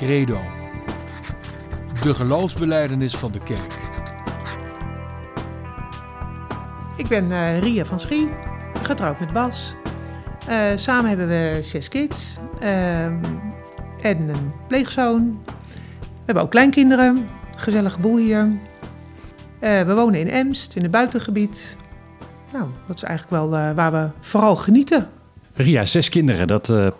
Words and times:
Credo. 0.00 0.40
De 2.02 2.14
geloofsbeleidenis 2.14 3.14
van 3.14 3.32
de 3.32 3.38
kerk. 3.38 3.78
Ik 6.96 7.08
ben 7.08 7.32
eh, 7.32 7.60
Ria 7.60 7.84
van 7.84 8.00
Schie, 8.00 8.28
getrouwd 8.82 9.20
met 9.20 9.32
Bas. 9.32 9.74
Eh, 10.46 10.70
samen 10.74 11.08
hebben 11.08 11.28
we 11.28 11.58
zes 11.62 11.88
kids 11.88 12.36
ehm, 12.60 13.24
en 13.98 14.28
een 14.28 14.52
pleegzoon. 14.68 15.38
We 15.94 16.24
hebben 16.24 16.44
ook 16.44 16.50
kleinkinderen, 16.50 17.28
gezellige 17.54 18.00
boel 18.00 18.16
hier. 18.16 18.48
Eh, 19.58 19.82
we 19.82 19.94
wonen 19.94 20.20
in 20.20 20.30
Emst, 20.30 20.76
in 20.76 20.82
het 20.82 20.90
buitengebied. 20.90 21.76
Nou, 22.52 22.68
dat 22.86 22.96
is 22.96 23.02
eigenlijk 23.02 23.42
wel 23.42 23.58
eh, 23.58 23.74
waar 23.74 23.92
we 23.92 24.08
vooral 24.20 24.56
genieten. 24.56 25.10
Ria, 25.52 25.84
zes 25.84 26.08
kinderen, 26.08 26.46
dat, 26.46 26.70
eh, 26.70 26.90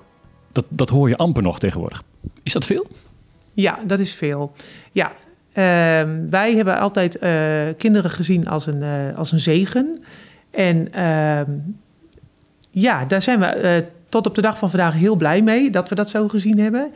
dat, 0.52 0.64
dat 0.68 0.88
hoor 0.88 1.08
je 1.08 1.16
amper 1.16 1.42
nog 1.42 1.58
tegenwoordig. 1.58 2.02
Is 2.50 2.56
dat 2.56 2.66
veel? 2.66 2.86
Ja, 3.52 3.78
dat 3.86 3.98
is 3.98 4.12
veel. 4.12 4.52
Ja, 4.92 5.12
ehm, 5.52 6.30
wij 6.30 6.54
hebben 6.54 6.78
altijd 6.78 7.18
eh, 7.18 7.68
kinderen 7.78 8.10
gezien 8.10 8.48
als 8.48 8.66
een, 8.66 8.82
eh, 8.82 9.18
als 9.18 9.32
een 9.32 9.40
zegen. 9.40 10.02
En 10.50 10.92
ehm, 10.92 11.50
ja, 12.70 13.04
daar 13.04 13.22
zijn 13.22 13.40
we 13.40 13.46
eh, 13.46 13.82
tot 14.08 14.26
op 14.26 14.34
de 14.34 14.40
dag 14.40 14.58
van 14.58 14.70
vandaag 14.70 14.94
heel 14.94 15.16
blij 15.16 15.42
mee 15.42 15.70
dat 15.70 15.88
we 15.88 15.94
dat 15.94 16.08
zo 16.08 16.28
gezien 16.28 16.58
hebben. 16.58 16.92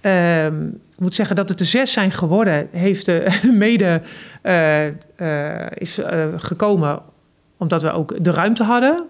Ehm, 0.00 0.66
ik 0.68 0.98
moet 0.98 1.14
zeggen 1.14 1.36
dat 1.36 1.48
het 1.48 1.60
er 1.60 1.66
zes 1.66 1.92
zijn 1.92 2.10
geworden, 2.10 2.68
heeft 2.70 3.08
eh, 3.08 3.42
mede 3.66 4.02
is 5.74 6.00
gekomen 6.36 7.00
omdat 7.56 7.82
we 7.82 7.92
ook 7.92 8.24
de 8.24 8.30
ruimte 8.30 8.62
hadden. 8.64 9.06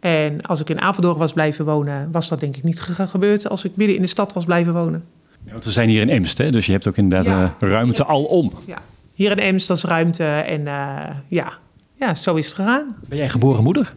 En 0.00 0.40
als 0.40 0.60
ik 0.60 0.70
in 0.70 0.80
Apeldoorn 0.80 1.18
was 1.18 1.32
blijven 1.32 1.64
wonen, 1.64 2.08
was 2.12 2.28
dat 2.28 2.40
denk 2.40 2.56
ik 2.56 2.62
niet 2.62 2.80
ge- 2.80 3.06
gebeurd 3.06 3.48
als 3.48 3.64
ik 3.64 3.76
midden 3.76 3.96
in 3.96 4.02
de 4.02 4.08
stad 4.08 4.32
was 4.32 4.44
blijven 4.44 4.72
wonen. 4.74 5.04
Ja, 5.44 5.52
want 5.52 5.64
we 5.64 5.70
zijn 5.70 5.88
hier 5.88 6.00
in 6.00 6.08
Emst, 6.10 6.38
hè? 6.38 6.50
dus 6.50 6.66
je 6.66 6.72
hebt 6.72 6.88
ook 6.88 6.96
inderdaad 6.96 7.26
Ja. 7.26 7.54
eh, 7.60 7.68
ruimte 7.70 8.02
Ja. 8.02 8.08
alom. 8.08 8.52
Ja. 8.66 8.78
Hier 9.14 9.30
in 9.30 9.38
Ems, 9.38 9.66
dat 9.66 9.76
is 9.76 9.84
ruimte 9.84 10.24
en 10.24 10.66
eh, 10.66 11.14
ja. 11.28 11.52
ja, 11.94 12.14
zo 12.14 12.34
is 12.34 12.46
het 12.46 12.54
gegaan. 12.54 12.96
Ben 13.08 13.18
jij 13.18 13.28
geboren 13.28 13.62
moeder? 13.62 13.94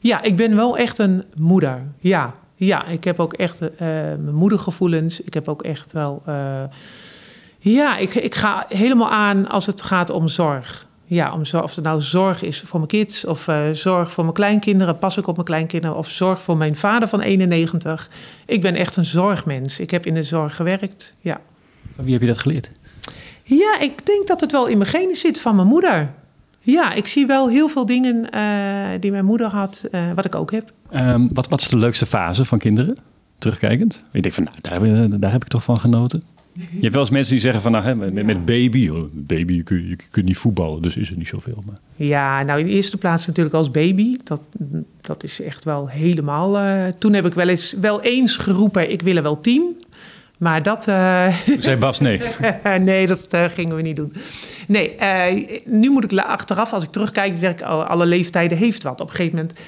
Ja, 0.00 0.22
ik 0.22 0.36
ben 0.36 0.56
wel 0.56 0.76
echt 0.78 0.98
een 0.98 1.24
moeder. 1.36 1.82
Ja, 1.98 2.34
ja 2.56 2.86
ik 2.86 3.04
heb 3.04 3.20
ook 3.20 3.32
echt 3.32 3.60
eh, 3.60 3.68
mijn 3.78 4.34
moedergevoelens. 4.34 5.20
Ik 5.20 5.34
heb 5.34 5.48
ook 5.48 5.62
echt 5.62 5.92
wel... 5.92 6.22
ja, 7.58 7.96
ik, 7.96 8.14
ik 8.14 8.34
ga 8.34 8.64
helemaal 8.68 9.10
aan 9.10 9.48
als 9.48 9.66
het 9.66 9.82
gaat 9.82 10.10
om 10.10 10.28
zorg. 10.28 10.86
Ja, 11.10 11.32
om 11.32 11.44
zorg, 11.44 11.64
of 11.64 11.74
het 11.74 11.84
nou 11.84 12.00
zorg 12.00 12.42
is 12.42 12.60
voor 12.60 12.78
mijn 12.78 12.90
kids... 12.90 13.24
of 13.24 13.48
eh, 13.48 13.70
zorg 13.72 14.12
voor 14.12 14.24
mijn 14.24 14.36
kleinkinderen, 14.36 14.98
pas 14.98 15.16
ik 15.16 15.26
op 15.26 15.34
mijn 15.34 15.46
kleinkinderen... 15.46 15.96
of 15.96 16.08
zorg 16.08 16.42
voor 16.42 16.56
mijn 16.56 16.76
vader 16.76 17.08
van 17.08 17.20
91. 17.20 18.10
Ik 18.46 18.60
ben 18.60 18.74
echt 18.74 18.96
een 18.96 19.04
zorgmens. 19.04 19.80
Ik 19.80 19.90
heb 19.90 20.06
in 20.06 20.14
de 20.14 20.22
zorg 20.22 20.56
gewerkt, 20.56 21.14
ja. 21.20 21.40
Van 21.94 22.04
wie 22.04 22.12
heb 22.12 22.22
je 22.22 22.28
dat 22.28 22.38
geleerd? 22.38 22.70
Ja, 23.42 23.80
ik 23.80 24.06
denk 24.06 24.26
dat 24.26 24.40
het 24.40 24.52
wel 24.52 24.66
in 24.66 24.78
mijn 24.78 24.90
genen 24.90 25.16
zit 25.16 25.40
van 25.40 25.56
mijn 25.56 25.68
moeder. 25.68 26.10
Ja, 26.60 26.92
ik 26.92 27.06
zie 27.06 27.26
wel 27.26 27.48
heel 27.48 27.68
veel 27.68 27.86
dingen 27.86 28.30
eh, 28.30 28.42
die 29.00 29.10
mijn 29.10 29.24
moeder 29.24 29.46
had, 29.46 29.84
eh, 29.90 30.00
wat 30.14 30.24
ik 30.24 30.34
ook 30.34 30.50
heb. 30.50 30.72
Ehm, 30.90 31.28
wat, 31.32 31.48
wat 31.48 31.60
is 31.60 31.68
de 31.68 31.76
leukste 31.76 32.06
fase 32.06 32.44
van 32.44 32.58
kinderen? 32.58 32.96
Terugkijkend? 33.38 34.04
Je 34.12 34.20
denkt 34.20 34.36
van, 34.36 34.44
nou, 34.44 34.56
daar, 34.60 35.20
daar 35.20 35.32
heb 35.32 35.42
ik 35.42 35.48
toch 35.48 35.62
van 35.62 35.80
genoten. 35.80 36.22
Je 36.58 36.80
hebt 36.80 36.92
wel 36.92 37.02
eens 37.02 37.10
mensen 37.10 37.32
die 37.32 37.40
zeggen 37.42 37.62
van, 37.62 37.72
nou, 37.72 37.84
hè, 37.84 37.94
met, 37.94 38.12
met 38.26 38.44
baby, 38.44 38.88
oh, 38.88 39.08
baby, 39.12 39.52
je, 39.52 39.62
kun- 39.62 39.88
je 39.88 39.96
kunt 40.10 40.26
niet 40.26 40.36
voetballen, 40.38 40.82
dus 40.82 40.96
is 40.96 41.10
er 41.10 41.16
niet 41.16 41.28
zoveel. 41.28 41.62
Maar 41.66 41.76
Ja, 41.96 42.42
nou 42.42 42.60
in 42.60 42.66
de 42.66 42.72
eerste 42.72 42.96
plaats 42.98 43.26
natuurlijk 43.26 43.54
als 43.54 43.70
baby. 43.70 44.16
Dat, 44.24 44.40
dat 45.00 45.22
is 45.22 45.40
echt 45.40 45.64
wel 45.64 45.88
helemaal... 45.88 46.58
eh, 46.58 46.86
toen 46.98 47.12
heb 47.12 47.26
ik 47.26 47.34
wel 47.34 47.48
eens 47.48 47.74
wel 47.80 48.00
eens 48.02 48.36
geroepen, 48.36 48.90
ik 48.90 49.02
wil 49.02 49.16
er 49.16 49.22
wel 49.22 49.40
tien. 49.40 49.84
Maar 50.38 50.62
dat... 50.62 50.88
eh, 50.88 51.34
zei 51.58 51.76
Bas, 51.76 52.00
nee. 52.00 52.20
nee, 52.80 53.06
dat 53.06 53.26
eh, 53.30 53.44
gingen 53.44 53.76
we 53.76 53.82
niet 53.82 53.96
doen. 53.96 54.12
Nee, 54.68 54.96
nu 55.64 55.90
moet 55.90 56.12
ik 56.12 56.18
achteraf, 56.18 56.72
als 56.72 56.84
ik 56.84 56.90
terugkijk, 56.90 57.36
zeg 57.36 57.50
ik, 57.52 57.60
oh, 57.60 57.88
alle 57.88 58.06
leeftijden 58.06 58.58
heeft 58.58 58.82
wat. 58.82 59.00
Op 59.00 59.08
een 59.08 59.14
gegeven 59.14 59.36
moment 59.38 59.58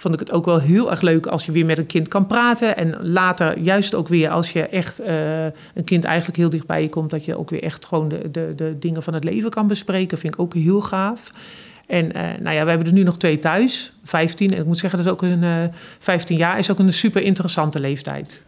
vond 0.00 0.14
ik 0.14 0.20
het 0.20 0.32
ook 0.32 0.44
wel 0.44 0.58
heel 0.58 0.90
erg 0.90 1.00
leuk 1.00 1.26
als 1.26 1.46
je 1.46 1.52
weer 1.52 1.64
met 1.64 1.78
een 1.78 1.86
kind 1.86 2.08
kan 2.08 2.26
praten. 2.26 2.76
En 2.76 2.96
later, 3.06 3.58
juist 3.58 3.94
ook 3.94 4.08
weer 4.08 4.30
als 4.30 4.52
je 4.52 4.62
echt 4.62 4.98
eh, 4.98 5.44
een 5.44 5.84
kind 5.84 6.04
eigenlijk 6.04 6.36
heel 6.36 6.50
dichtbij 6.50 6.82
je 6.82 6.88
komt, 6.88 7.10
dat 7.10 7.24
je 7.24 7.38
ook 7.38 7.50
weer 7.50 7.62
echt 7.62 7.86
gewoon 7.86 8.08
de, 8.08 8.30
de, 8.30 8.52
de 8.56 8.76
dingen 8.78 9.02
van 9.02 9.14
het 9.14 9.24
leven 9.24 9.50
kan 9.50 9.66
bespreken. 9.66 10.18
Vind 10.18 10.34
ik 10.34 10.40
ook 10.40 10.54
heel 10.54 10.80
gaaf. 10.80 11.32
En 11.86 12.12
eh, 12.12 12.22
nou 12.40 12.56
ja, 12.56 12.62
we 12.62 12.68
hebben 12.68 12.86
er 12.86 12.92
nu 12.92 13.02
nog 13.02 13.18
twee 13.18 13.38
thuis, 13.38 13.92
15. 14.04 14.50
En 14.50 14.58
ik 14.58 14.66
moet 14.66 14.78
zeggen, 14.78 14.98
dat 14.98 15.06
is 15.06 15.12
ook 15.12 15.22
een, 15.22 15.42
eh 15.42 15.74
15 15.98 16.36
jaar 16.36 16.58
is 16.58 16.70
ook 16.70 16.78
een 16.78 16.92
super 16.92 17.22
interessante 17.22 17.80
leeftijd. 17.80 18.42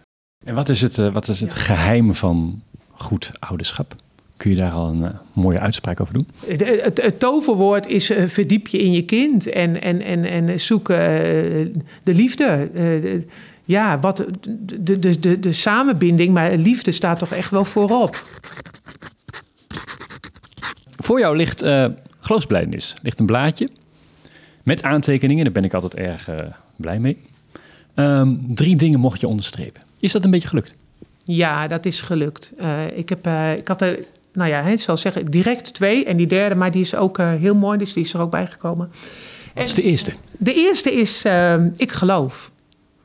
En 0.44 0.54
wat 0.54 0.68
is 0.68 0.80
het, 0.80 0.96
wat 0.96 1.28
is 1.28 1.40
het 1.40 1.54
geheim 1.54 2.14
van 2.14 2.62
goed 2.90 3.30
ouderschap? 3.38 3.94
Kun 4.42 4.50
je 4.50 4.56
daar 4.56 4.72
al 4.72 4.88
een 4.88 5.04
eh, 5.04 5.10
mooie 5.32 5.58
uitspraak 5.60 6.00
over 6.00 6.14
doen? 6.14 6.26
Het, 6.46 6.82
het, 6.84 7.02
het 7.02 7.18
toverwoord 7.18 7.86
is 7.86 8.10
eh, 8.10 8.26
verdiep 8.26 8.66
je 8.66 8.78
in 8.78 8.92
je 8.92 9.04
kind 9.04 9.50
en, 9.50 9.82
en, 9.82 10.02
en, 10.02 10.24
en 10.24 10.60
zoek 10.60 10.88
eh, 10.90 10.96
de 12.02 12.14
liefde. 12.14 12.44
Eh, 12.44 12.70
de- 12.74 13.26
ja, 13.64 14.00
wat, 14.00 14.24
de, 14.80 14.98
de, 14.98 15.18
de, 15.20 15.40
de 15.40 15.52
samenbinding, 15.52 16.32
maar 16.34 16.56
liefde 16.56 16.92
staat 16.92 17.18
toch 17.18 17.32
echt 17.32 17.50
wel 17.50 17.64
voorop. 17.64 18.24
Voor 20.96 21.18
jou 21.20 21.36
ligt 21.36 21.62
eh 21.62 21.86
geloofsbelijdenis. 22.20 22.94
ligt 23.02 23.20
een 23.20 23.26
blaadje 23.26 23.68
met 24.62 24.82
aantekeningen. 24.82 25.44
Daar 25.44 25.52
ben 25.52 25.64
ik 25.64 25.74
altijd 25.74 25.96
erg 25.96 26.28
blij 26.76 26.98
mee. 26.98 27.16
Ehm, 27.94 28.34
drie 28.46 28.76
dingen 28.76 29.00
mocht 29.00 29.20
je 29.20 29.28
onderstrepen. 29.28 29.82
Is 29.98 30.12
dat 30.12 30.24
een 30.24 30.30
beetje 30.30 30.48
gelukt? 30.48 30.74
Ja, 31.24 31.66
dat 31.68 31.86
is 31.86 32.00
gelukt. 32.00 32.52
Eh, 32.56 32.98
ik, 32.98 33.08
heb, 33.08 33.26
eh, 33.26 33.56
ik 33.56 33.68
had 33.68 33.82
er, 33.82 33.98
nou 34.32 34.50
ja, 34.50 34.62
hè, 34.62 34.76
zoals 34.76 35.00
zeggen, 35.00 35.24
direct 35.24 35.74
twee. 35.74 36.04
En 36.04 36.16
die 36.16 36.26
derde, 36.26 36.54
maar 36.54 36.70
die 36.70 36.80
is 36.80 36.94
ook 36.94 37.18
eh, 37.18 37.30
heel 37.30 37.54
mooi, 37.54 37.78
dus 37.78 37.92
die 37.92 38.04
is 38.04 38.14
er 38.14 38.20
ook 38.20 38.30
bij 38.30 38.46
gekomen. 38.46 38.90
Wat 39.54 39.64
is 39.64 39.74
de 39.74 39.82
eerste? 39.82 40.12
De 40.38 40.54
eerste 40.54 40.92
is, 40.92 41.24
ehm, 41.24 41.68
ik 41.76 41.92
geloof. 41.92 42.50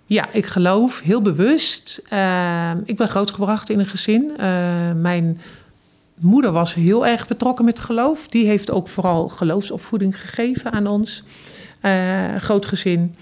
Ja, 0.05 0.27
ik 0.31 0.45
geloof 0.45 1.01
heel 1.01 1.21
bewust. 1.21 2.01
Ehm, 2.09 2.77
ik 2.85 2.95
ben 2.95 3.07
grootgebracht 3.07 3.69
in 3.69 3.79
een 3.79 3.85
gezin. 3.85 4.31
Eh, 4.37 4.47
mijn 4.95 5.41
moeder 6.15 6.51
was 6.51 6.73
heel 6.73 7.07
erg 7.07 7.27
betrokken 7.27 7.65
met 7.65 7.79
geloof. 7.79 8.27
Die 8.27 8.47
heeft 8.47 8.71
ook 8.71 8.87
vooral 8.87 9.27
geloofsopvoeding 9.27 10.19
gegeven 10.19 10.71
aan 10.71 10.87
ons. 10.87 11.23
Eh, 11.81 12.35
groot 12.37 12.65
gezin. 12.65 13.15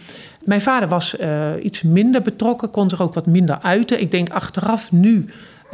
Mijn 0.43 0.61
vader 0.61 0.89
was 0.89 1.17
eh, 1.17 1.51
iets 1.61 1.81
minder 1.81 2.21
betrokken, 2.21 2.71
kon 2.71 2.89
zich 2.89 3.01
ook 3.01 3.13
wat 3.13 3.25
minder 3.25 3.59
uiten. 3.61 4.01
Ik 4.01 4.11
denk 4.11 4.29
achteraf 4.29 4.91
nu 4.91 5.25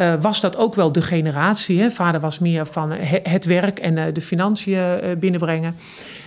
eh, 0.01 0.13
was 0.21 0.41
dat 0.41 0.57
ook 0.57 0.75
wel 0.75 0.91
de 0.91 1.01
generatie. 1.01 1.81
Hè? 1.81 1.91
Vader 1.91 2.21
was 2.21 2.39
meer 2.39 2.65
van 2.65 2.91
he- 2.91 3.19
het 3.23 3.45
werk 3.45 3.79
en 3.79 3.97
eh, 3.97 4.13
de 4.13 4.21
financiën 4.21 4.77
eh, 4.77 5.17
binnenbrengen. 5.17 5.75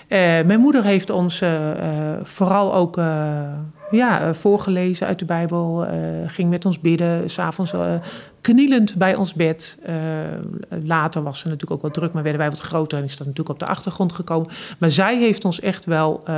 Eh, 0.08 0.18
mijn 0.18 0.60
moeder 0.60 0.84
heeft 0.84 1.10
ons 1.10 1.40
eh, 1.40 1.70
eh, 1.70 2.16
vooral 2.22 2.74
ook 2.74 2.98
eh, 2.98 3.04
ja, 3.90 4.20
eh, 4.20 4.32
voorgelezen 4.34 5.06
uit 5.06 5.18
de 5.18 5.24
Bijbel. 5.24 5.86
eh, 5.86 5.96
ging 6.26 6.50
met 6.50 6.64
ons 6.64 6.80
bidden, 6.80 7.30
s'avonds 7.30 7.72
knielend 8.40 8.94
bij 8.94 9.14
ons 9.14 9.32
bed. 9.34 9.78
Eh, 9.82 9.94
later 10.84 11.22
was 11.22 11.38
ze 11.38 11.44
natuurlijk 11.44 11.72
ook 11.72 11.82
wat 11.82 11.94
druk, 11.94 12.12
maar 12.12 12.22
werden 12.22 12.40
wij 12.40 12.50
wat 12.50 12.60
groter 12.60 12.98
en 12.98 13.04
is 13.04 13.16
dat 13.16 13.26
natuurlijk 13.26 13.48
op 13.54 13.58
de 13.58 13.66
achtergrond 13.66 14.12
gekomen. 14.12 14.48
Maar 14.78 14.90
zij 14.90 15.18
heeft 15.18 15.44
ons 15.44 15.60
echt 15.60 15.84
wel, 15.84 16.20
eh, 16.24 16.36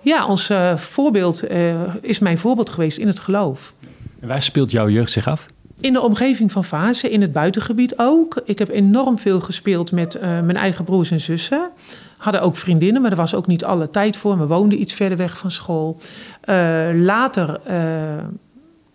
ja, 0.00 0.26
ons 0.26 0.50
eh, 0.50 0.76
voorbeeld 0.76 1.42
eh, 1.42 1.74
is 2.00 2.18
mijn 2.18 2.38
voorbeeld 2.38 2.70
geweest 2.70 2.98
in 2.98 3.06
het 3.06 3.20
geloof. 3.20 3.72
En 4.20 4.28
waar 4.28 4.42
speelt 4.42 4.70
jouw 4.70 4.88
jeugd 4.88 5.12
zich 5.12 5.26
af? 5.28 5.46
In 5.80 5.92
de 5.92 6.00
omgeving 6.00 6.52
van 6.52 6.64
Fase, 6.64 7.10
in 7.10 7.20
het 7.20 7.32
buitengebied 7.32 7.94
ook. 7.96 8.40
Ik 8.44 8.58
heb 8.58 8.68
enorm 8.68 9.18
veel 9.18 9.40
gespeeld 9.40 9.92
met 9.92 10.14
eh, 10.14 10.20
mijn 10.22 10.56
eigen 10.56 10.84
broers 10.84 11.10
en 11.10 11.20
zussen. 11.20 11.70
Hadden 12.18 12.42
ook 12.42 12.56
vriendinnen, 12.56 13.02
maar 13.02 13.10
er 13.10 13.16
was 13.16 13.34
ook 13.34 13.46
niet 13.46 13.64
alle 13.64 13.90
tijd 13.90 14.16
voor. 14.16 14.38
We 14.38 14.46
woonden 14.46 14.80
iets 14.80 14.92
verder 14.92 15.18
weg 15.18 15.38
van 15.38 15.50
school. 15.50 15.98
Eh, 16.40 16.88
later 16.94 17.60
eh, 17.64 17.78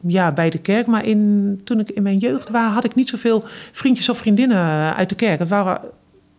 ja, 0.08 0.32
bij 0.32 0.50
de 0.50 0.58
kerk, 0.58 0.88
maar 0.88 1.06
in, 1.06 1.62
toen 1.64 1.80
ik 1.80 1.90
in 1.90 2.04
mijn 2.04 2.18
jeugd 2.18 2.50
was, 2.50 2.74
had 2.74 2.84
ik 2.84 2.96
niet 2.96 3.10
zoveel 3.10 3.44
vriendjes 3.72 4.10
of 4.10 4.18
vriendinnen 4.18 4.96
uit 4.96 5.10
de 5.10 5.16
kerk. 5.16 5.40
Het 5.40 5.50
waren 5.50 5.80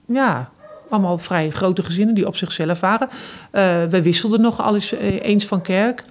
ja, 0.07 0.51
allemaal 0.89 1.19
vrij 1.19 1.51
grote 1.51 1.83
gezinnen 1.83 2.15
die 2.15 2.27
op 2.27 2.37
zichzelf 2.37 2.81
waren. 2.81 3.09
We 3.91 4.03
wisselden 4.03 4.41
nog 4.41 4.61
alles 4.61 4.93
eens 5.21 5.47
van 5.47 5.63
kerk. 5.63 6.05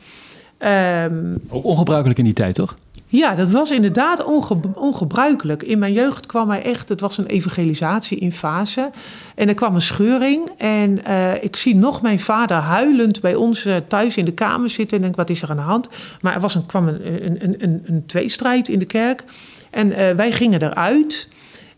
Ehm, 0.58 1.36
Ook 1.50 1.64
ongebruikelijk 1.64 2.20
in 2.20 2.26
die 2.26 2.34
tijd, 2.34 2.56
toch? 2.56 2.76
Ja, 3.12 3.36
dat 3.36 3.50
was 3.50 3.72
inderdaad 3.72 4.24
onge- 4.24 4.60
ongebruikelijk. 4.76 5.64
In 5.64 5.80
mijn 5.80 5.94
jeugd 5.94 6.26
kwam 6.26 6.52
er 6.52 6.62
echt, 6.62 6.90
het 6.90 7.00
was 7.00 7.18
een 7.18 7.26
evangelisatie 7.26 8.18
in 8.18 8.32
fase. 8.32 8.90
En 9.36 9.48
er 9.48 9.54
kwam 9.54 9.76
een 9.76 9.82
scheuring. 9.82 10.50
En 10.58 11.06
eh, 11.06 11.44
ik 11.44 11.56
zie 11.56 11.76
nog 11.76 12.02
mijn 12.02 12.20
vader 12.20 12.58
huilend 12.58 13.22
bij 13.22 13.36
ons 13.36 13.66
eh, 13.66 13.76
thuis 13.88 14.18
in 14.18 14.26
de 14.26 14.32
kamer 14.32 14.70
zitten. 14.70 14.98
En 14.98 15.04
denk, 15.04 15.16
wat 15.16 15.30
is 15.30 15.42
er 15.42 15.50
aan 15.50 15.56
de 15.56 15.62
hand? 15.62 15.90
Maar 16.22 16.34
er 16.34 16.40
was 16.40 16.56
een, 16.56 16.66
kwam 16.66 16.88
een, 16.88 17.26
een, 17.26 17.64
een, 17.64 17.84
een, 17.86 18.04
tweestrijd 18.06 18.68
in 18.68 18.80
de 18.80 18.86
kerk. 18.86 19.24
En 19.70 19.92
eh, 19.92 20.16
wij 20.16 20.32
gingen 20.32 20.62
eruit. 20.62 21.28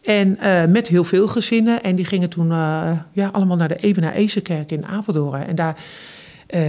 En 0.01 0.37
met 0.71 0.87
heel 0.87 1.03
veel 1.03 1.27
gezinnen. 1.27 1.83
En 1.83 1.95
die 1.95 2.05
gingen 2.05 2.29
toen 2.29 2.47
ja, 3.11 3.29
allemaal 3.31 3.57
naar 3.57 3.67
de 3.67 3.77
Ebenaezekerk 3.81 4.71
in 4.71 4.87
Apeldoorn. 4.87 5.47
En 5.47 5.55
daar 5.55 5.75
eh, 6.53 6.61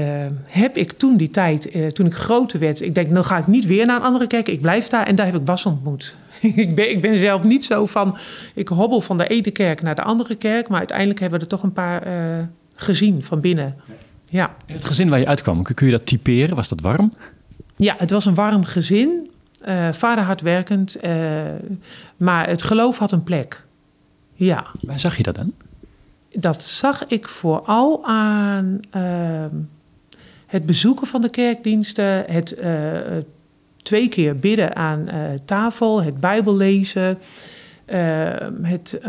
heb 0.46 0.76
ik 0.76 0.92
toen 0.92 1.16
die 1.16 1.30
tijd, 1.30 1.70
eh, 1.70 1.86
toen 1.86 2.06
ik 2.06 2.12
groter 2.12 2.58
werd, 2.58 2.80
ik 2.80 2.94
denk, 2.94 3.10
nou 3.10 3.24
ga 3.24 3.38
ik 3.38 3.46
niet 3.46 3.66
weer 3.66 3.86
naar 3.86 3.96
een 3.96 4.02
andere 4.02 4.26
kerk, 4.26 4.48
ik 4.48 4.60
blijf 4.60 4.86
daar 4.86 5.06
en 5.06 5.14
daar 5.14 5.26
heb 5.26 5.34
ik 5.34 5.44
Bas 5.44 5.66
ontmoet. 5.66 6.16
ik, 6.40 6.74
ben, 6.74 6.90
ik 6.90 7.00
ben 7.00 7.18
zelf 7.18 7.42
niet 7.42 7.64
zo 7.64 7.86
van, 7.86 8.16
ik 8.54 8.68
hobbel 8.68 9.00
van 9.00 9.18
de 9.18 9.26
ene 9.26 9.50
kerk 9.50 9.82
naar 9.82 9.94
de 9.94 10.02
andere 10.02 10.34
kerk, 10.34 10.68
maar 10.68 10.78
uiteindelijk 10.78 11.20
hebben 11.20 11.38
we 11.38 11.44
er 11.44 11.50
toch 11.50 11.62
een 11.62 11.72
paar 11.72 12.02
eh, 12.02 12.44
gezien 12.74 13.24
van 13.24 13.40
binnen. 13.40 13.76
Ja. 14.28 14.54
En 14.66 14.74
het 14.74 14.84
gezin 14.84 15.08
waar 15.08 15.18
je 15.18 15.26
uitkwam, 15.26 15.62
kun 15.62 15.86
je 15.86 15.92
dat 15.92 16.06
typeren? 16.06 16.56
Was 16.56 16.68
dat 16.68 16.80
warm? 16.80 17.12
Ja, 17.76 17.94
het 17.98 18.10
was 18.10 18.24
een 18.24 18.34
warm 18.34 18.64
gezin. 18.64 19.30
Uh, 19.68 19.92
vader 19.92 20.24
hardwerkend, 20.24 20.96
uh, 21.04 21.42
maar 22.16 22.48
het 22.48 22.62
geloof 22.62 22.98
had 22.98 23.12
een 23.12 23.22
plek. 23.22 23.64
Ja. 24.34 24.66
Waar 24.80 25.00
zag 25.00 25.16
je 25.16 25.22
dat 25.22 25.36
dan? 25.36 25.52
Dat 26.32 26.62
zag 26.62 27.06
ik 27.06 27.28
vooral 27.28 28.04
aan 28.04 28.80
uh, 28.96 29.44
het 30.54 30.66
bezoeken 30.66 31.06
van 31.06 31.20
de 31.20 31.28
kerkdiensten, 31.28 32.24
het 32.26 32.54
uh, 32.62 32.68
twee 33.82 34.08
keer 34.08 34.36
bidden 34.36 34.76
aan 34.76 35.08
tafel, 35.44 36.02
het 36.02 36.20
Bijbel 36.20 36.56
lezen. 36.56 37.18
het 38.62 39.00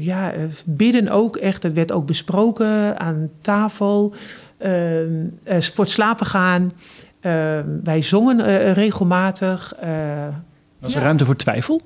ja, 0.00 0.32
bidden 0.64 1.08
ook 1.08 1.36
echt, 1.36 1.62
het 1.62 1.72
werd 1.72 1.92
ook 1.92 2.06
besproken 2.06 2.98
aan 2.98 3.30
tafel. 3.40 4.14
voor 5.48 5.84
het 5.84 5.90
slapen 5.90 6.26
gaan. 6.26 6.72
Wij 7.82 8.02
zongen 8.02 8.72
regelmatig. 8.72 9.74
Was 10.78 10.94
er 10.94 10.98
ja. 10.98 11.04
ruimte 11.04 11.24
voor 11.24 11.36
twijfel? 11.36 11.80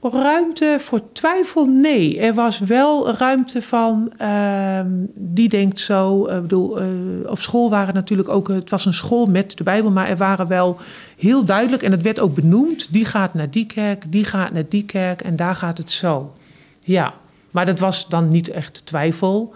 Ruimte 0.00 0.76
voor 0.80 1.00
twijfel? 1.12 1.66
Nee. 1.66 2.20
Er 2.20 2.34
was 2.34 2.58
wel 2.58 3.10
ruimte 3.10 3.62
van. 3.62 4.12
ehm, 4.18 4.88
die 5.14 5.48
denkt 5.48 5.78
zo. 5.78 6.26
Ik 6.26 6.42
bedoel, 6.42 6.78
op 7.26 7.40
school 7.40 7.70
waren 7.70 7.94
natuurlijk 7.94 8.28
ook. 8.28 8.48
Het 8.48 8.70
was 8.70 8.84
een 8.84 8.94
school 8.94 9.26
met 9.26 9.56
de 9.56 9.62
Bijbel, 9.64 9.90
maar 9.90 10.08
er 10.08 10.16
waren 10.16 10.46
wel 10.48 10.78
heel 11.16 11.44
duidelijk. 11.44 11.82
En 11.82 11.90
het 11.90 12.02
werd 12.02 12.20
ook 12.20 12.34
benoemd. 12.34 12.92
Die 12.92 13.04
gaat 13.04 13.34
naar 13.34 13.50
die 13.50 13.66
kerk, 13.66 14.12
die 14.12 14.24
gaat 14.24 14.52
naar 14.52 14.68
die 14.68 14.84
kerk 14.84 15.20
en 15.20 15.36
daar 15.36 15.54
gaat 15.54 15.78
het 15.78 15.90
zo. 15.90 16.34
Ja. 16.80 17.14
Maar 17.50 17.66
dat 17.66 17.78
was 17.78 18.08
dan 18.08 18.28
niet 18.28 18.48
echt 18.48 18.86
twijfel. 18.86 19.54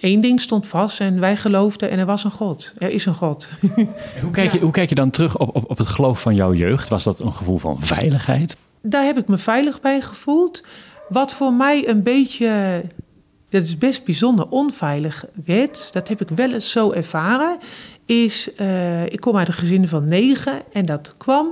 Eén 0.00 0.20
ding 0.20 0.40
stond 0.40 0.66
vast 0.66 1.00
en 1.00 1.20
wij 1.20 1.36
geloofden 1.36 1.90
en 1.90 1.98
er 1.98 2.06
was 2.06 2.24
een 2.24 2.30
God. 2.30 2.74
Er 2.78 2.90
is 2.90 3.06
een 3.06 3.14
God. 3.14 3.48
hoe, 4.22 4.30
kijk 4.30 4.52
je, 4.52 4.58
hoe 4.58 4.70
kijk 4.70 4.88
je 4.88 4.94
dan 4.94 5.10
terug 5.10 5.38
op, 5.38 5.56
op, 5.56 5.70
op 5.70 5.78
het 5.78 5.86
geloof 5.86 6.20
van 6.20 6.34
jouw 6.34 6.52
jeugd? 6.54 6.88
Was 6.88 7.04
dat 7.04 7.20
een 7.20 7.32
gevoel 7.32 7.58
van 7.58 7.80
veiligheid? 7.80 8.56
Daar 8.86 9.04
heb 9.04 9.18
ik 9.18 9.26
me 9.26 9.38
veilig 9.38 9.80
bij 9.80 10.00
gevoeld. 10.00 10.64
Wat 11.08 11.32
voor 11.32 11.52
mij 11.52 11.88
een 11.88 12.02
beetje, 12.02 12.82
dat 13.50 13.62
is 13.62 13.78
best 13.78 14.04
bijzonder, 14.04 14.48
onveilig 14.48 15.24
werd, 15.44 15.92
dat 15.92 16.08
heb 16.08 16.20
ik 16.20 16.28
wel 16.28 16.52
eens 16.52 16.70
zo 16.70 16.90
ervaren, 16.90 17.58
is, 18.06 18.50
uh, 18.60 19.04
ik 19.06 19.20
kom 19.20 19.36
uit 19.36 19.48
een 19.48 19.54
gezin 19.54 19.88
van 19.88 20.08
negen 20.08 20.62
en 20.72 20.86
dat 20.86 21.14
kwam 21.16 21.46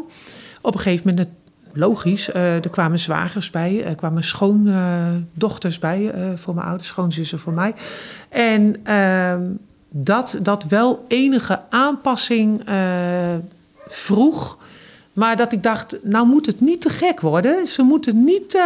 op 0.61 0.75
een 0.75 0.81
gegeven 0.81 1.08
moment 1.08 1.29
logisch. 1.73 2.29
Uh, 2.29 2.55
er 2.55 2.70
kwamen 2.70 2.99
zwagers 2.99 3.50
bij, 3.50 3.84
er 3.84 3.94
kwamen 3.94 4.25
schoondochters 4.25 5.79
bij 5.79 6.00
uh, 6.00 6.31
voor 6.37 6.55
mijn 6.55 6.67
ouders, 6.67 6.88
schoonzussen 6.88 7.38
voor 7.38 7.52
mij. 7.52 7.75
En 8.29 8.76
uh, 8.84 9.37
dat, 9.90 10.38
dat 10.43 10.64
wel 10.64 11.05
enige 11.08 11.61
aanpassing 11.70 12.64
vroeg. 13.87 14.61
Maar 15.12 15.37
dat 15.37 15.53
ik 15.53 15.62
dacht, 15.62 15.97
nou 16.03 16.26
moet 16.26 16.47
het 16.47 16.61
niet 16.61 16.81
te 16.81 16.88
gek 16.88 17.20
worden. 17.20 17.67
Ze 17.67 17.82
moeten 17.82 18.25
niet 18.25 18.59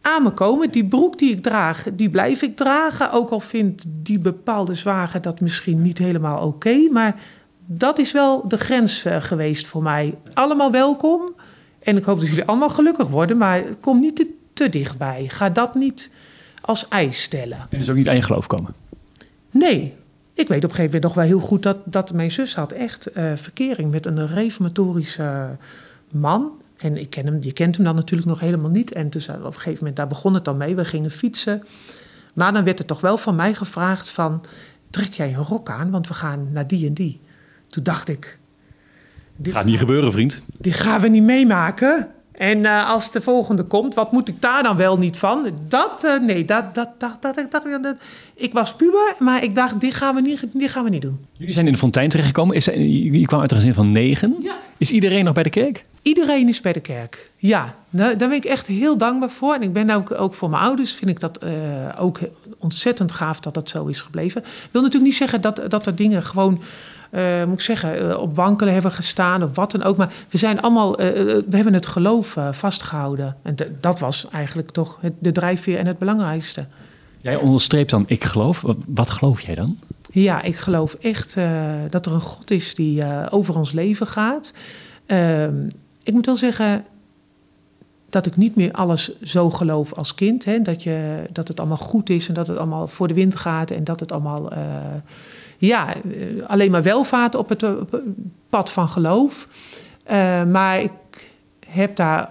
aan 0.00 0.22
me 0.22 0.30
komen. 0.30 0.70
Die 0.70 0.84
broek 0.84 1.18
die 1.18 1.30
ik 1.30 1.42
draag, 1.42 1.86
die 1.92 2.10
blijf 2.10 2.42
ik 2.42 2.56
dragen. 2.56 3.12
Ook 3.12 3.30
al 3.30 3.40
vindt 3.40 3.84
die 3.86 4.18
bepaalde 4.18 4.74
zwager 4.74 5.20
dat 5.20 5.40
misschien 5.40 5.82
niet 5.82 5.98
helemaal 5.98 6.36
oké. 6.36 6.46
Okay, 6.46 6.88
maar 6.92 7.20
dat 7.66 7.98
is 7.98 8.12
wel 8.12 8.48
de 8.48 8.56
grens 8.58 9.04
geweest 9.08 9.66
voor 9.66 9.82
mij. 9.82 10.14
Allemaal 10.34 10.70
welkom. 10.70 11.20
En 11.78 11.96
ik 11.96 12.04
hoop 12.04 12.18
dat 12.18 12.28
jullie 12.28 12.44
allemaal 12.44 12.70
gelukkig 12.70 13.08
worden, 13.08 13.36
maar 13.36 13.62
kom 13.80 14.00
niet 14.00 14.16
te, 14.16 14.34
te 14.52 14.68
dichtbij. 14.68 15.24
Ga 15.28 15.48
dat 15.48 15.74
niet 15.74 16.10
als 16.60 16.88
eis 16.88 17.22
stellen. 17.22 17.66
En 17.70 17.78
dus 17.78 17.90
ook 17.90 17.96
niet 17.96 18.08
aan 18.08 18.14
je 18.14 18.22
geloof 18.22 18.46
komen? 18.46 18.74
Nee. 19.50 19.94
Ik 20.38 20.48
weet 20.48 20.64
op 20.64 20.70
een 20.70 20.76
gegeven 20.76 20.84
moment 20.84 21.02
nog 21.02 21.14
wel 21.14 21.24
heel 21.24 21.46
goed 21.46 21.62
dat, 21.62 21.76
dat 21.84 22.12
mijn 22.12 22.30
zus 22.30 22.54
had 22.54 22.72
echt 22.72 23.16
uh, 23.16 23.32
verkering 23.36 23.90
met 23.90 24.06
een 24.06 24.26
reformatorische 24.26 25.56
man. 26.10 26.62
En 26.76 26.96
ik 26.96 27.10
ken 27.10 27.26
hem, 27.26 27.38
je 27.40 27.52
kent 27.52 27.76
hem 27.76 27.84
dan 27.84 27.94
natuurlijk 27.94 28.28
nog 28.28 28.40
helemaal 28.40 28.70
niet. 28.70 28.92
En 28.92 29.10
dus 29.10 29.28
op 29.28 29.44
een 29.44 29.52
gegeven 29.52 29.78
moment, 29.78 29.96
daar 29.96 30.08
begon 30.08 30.34
het 30.34 30.44
dan 30.44 30.56
mee. 30.56 30.76
We 30.76 30.84
gingen 30.84 31.10
fietsen. 31.10 31.62
Maar 32.34 32.52
dan 32.52 32.64
werd 32.64 32.78
er 32.78 32.84
toch 32.84 33.00
wel 33.00 33.16
van 33.16 33.34
mij 33.36 33.54
gevraagd 33.54 34.08
van... 34.08 34.44
trek 34.90 35.12
jij 35.12 35.34
een 35.34 35.44
rok 35.44 35.70
aan, 35.70 35.90
want 35.90 36.08
we 36.08 36.14
gaan 36.14 36.48
naar 36.52 36.66
die 36.66 36.86
en 36.86 36.94
die. 36.94 37.20
Toen 37.66 37.82
dacht 37.82 38.08
ik, 38.08 38.38
dit 39.36 39.52
gaat 39.52 39.64
niet 39.64 39.78
gebeuren, 39.78 40.12
vriend. 40.12 40.40
Die 40.58 40.72
gaan 40.72 41.00
we 41.00 41.08
niet 41.08 41.22
meemaken. 41.22 42.08
En 42.38 42.58
uh, 42.58 42.90
als 42.90 43.10
de 43.10 43.20
volgende 43.20 43.62
komt, 43.62 43.94
wat 43.94 44.12
moet 44.12 44.28
ik 44.28 44.42
daar 44.42 44.62
dan 44.62 44.76
wel 44.76 44.98
niet 44.98 45.16
van? 45.16 45.50
Dat, 45.68 46.02
uh, 46.04 46.20
nee, 46.20 46.44
dat, 46.44 46.74
dat, 46.74 46.88
dat, 46.98 47.22
dat, 47.22 47.34
dat, 47.50 47.82
dat, 47.82 47.96
ik 48.34 48.52
was 48.52 48.74
puber, 48.74 49.14
maar 49.18 49.42
ik 49.42 49.54
dacht, 49.54 49.80
die 49.80 49.92
gaan 49.92 50.14
we 50.14 50.20
niet, 50.20 50.44
die 50.52 50.68
gaan 50.68 50.84
we 50.84 50.90
niet 50.90 51.02
doen. 51.02 51.26
Jullie 51.32 51.52
zijn 51.52 51.66
in 51.66 51.72
de 51.72 51.78
fontein 51.78 52.08
terechtgekomen. 52.08 52.56
Is, 52.56 52.64
je 52.64 53.26
kwam 53.26 53.40
uit 53.40 53.50
een 53.50 53.56
gezin 53.56 53.74
van 53.74 53.90
negen. 53.90 54.36
Ja. 54.40 54.56
Is 54.76 54.90
iedereen 54.90 55.24
nog 55.24 55.34
bij 55.34 55.42
de 55.42 55.50
kerk? 55.50 55.84
Iedereen 56.02 56.48
is 56.48 56.60
bij 56.60 56.72
de 56.72 56.80
kerk, 56.80 57.30
ja. 57.36 57.74
Nou, 57.90 58.16
daar 58.16 58.28
ben 58.28 58.36
ik 58.36 58.44
echt 58.44 58.66
heel 58.66 58.96
dankbaar 58.96 59.30
voor. 59.30 59.54
En 59.54 59.62
ik 59.62 59.72
ben 59.72 59.90
ook, 59.90 60.20
ook 60.20 60.34
voor 60.34 60.50
mijn 60.50 60.62
ouders, 60.62 60.92
vind 60.92 61.10
ik 61.10 61.20
dat 61.20 61.44
uh, 61.44 61.50
ook 61.98 62.18
ontzettend 62.58 63.12
gaaf 63.12 63.40
dat 63.40 63.54
dat 63.54 63.68
zo 63.68 63.86
is 63.86 64.00
gebleven. 64.00 64.40
Ik 64.42 64.68
wil 64.70 64.82
natuurlijk 64.82 65.10
niet 65.10 65.20
zeggen 65.20 65.40
dat, 65.40 65.60
dat 65.68 65.86
er 65.86 65.94
dingen 65.94 66.22
gewoon 66.22 66.62
uh, 67.10 67.44
moet 67.44 67.54
ik 67.54 67.60
zeggen, 67.60 68.02
uh, 68.02 68.18
op 68.18 68.36
wankelen 68.36 68.72
hebben 68.72 68.92
gestaan 68.92 69.42
of 69.42 69.54
wat 69.54 69.70
dan 69.70 69.82
ook. 69.82 69.96
Maar 69.96 70.12
we 70.30 70.38
zijn 70.38 70.60
allemaal, 70.60 71.00
uh, 71.00 71.06
we 71.24 71.56
hebben 71.56 71.74
het 71.74 71.86
geloof 71.86 72.36
vastgehouden. 72.50 73.36
En 73.42 73.54
dat 73.80 73.98
was 73.98 74.28
eigenlijk 74.32 74.70
toch 74.70 74.98
het, 75.00 75.12
de 75.18 75.32
drijfveer 75.32 75.78
en 75.78 75.86
het 75.86 75.98
belangrijkste. 75.98 76.66
Jij 77.20 77.36
onderstreept 77.36 77.90
dan, 77.90 78.04
ik 78.06 78.24
geloof. 78.24 78.60
Wat, 78.60 78.76
wat 78.86 79.10
geloof 79.10 79.40
jij 79.40 79.54
dan? 79.54 79.78
Ja, 80.10 80.42
ik 80.42 80.56
geloof 80.56 80.94
echt 80.94 81.36
dat 81.90 82.06
er 82.06 82.12
een 82.12 82.20
God 82.20 82.50
is 82.50 82.74
die 82.74 83.02
over 83.30 83.56
ons 83.56 83.72
leven 83.72 84.06
gaat. 84.06 84.52
Ehm, 85.06 85.66
ik 86.02 86.12
moet 86.12 86.26
wel 86.26 86.36
zeggen, 86.36 86.84
dat 88.10 88.26
ik 88.26 88.36
niet 88.36 88.56
meer 88.56 88.72
alles 88.72 89.20
zo 89.22 89.50
geloof 89.50 89.94
als 89.94 90.14
kind. 90.14 90.44
Hè? 90.44 90.62
Dat, 90.62 90.82
je, 90.82 91.22
dat 91.32 91.48
het 91.48 91.58
allemaal 91.58 91.76
goed 91.76 92.10
is 92.10 92.28
en 92.28 92.34
dat 92.34 92.46
het 92.46 92.56
allemaal 92.56 92.86
voor 92.86 93.08
de 93.08 93.14
wind 93.14 93.36
gaat 93.36 93.70
en 93.70 93.84
dat 93.84 94.00
het 94.00 94.12
allemaal 94.12 94.52
uh, 94.52 94.58
ja, 95.58 95.94
alleen 96.46 96.70
maar 96.70 96.82
welvaart 96.82 97.34
op 97.34 97.48
het, 97.48 97.60
het 97.60 97.86
pad 98.48 98.70
van 98.70 98.88
geloof. 98.88 99.48
Uh, 100.10 100.44
maar 100.44 100.80
ik 100.80 100.92
heb 101.66 101.96
daar 101.96 102.28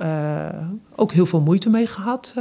ook 0.96 1.12
heel 1.12 1.26
veel 1.26 1.42
moeite 1.42 1.70
mee 1.70 1.88
gehad. 1.88 2.34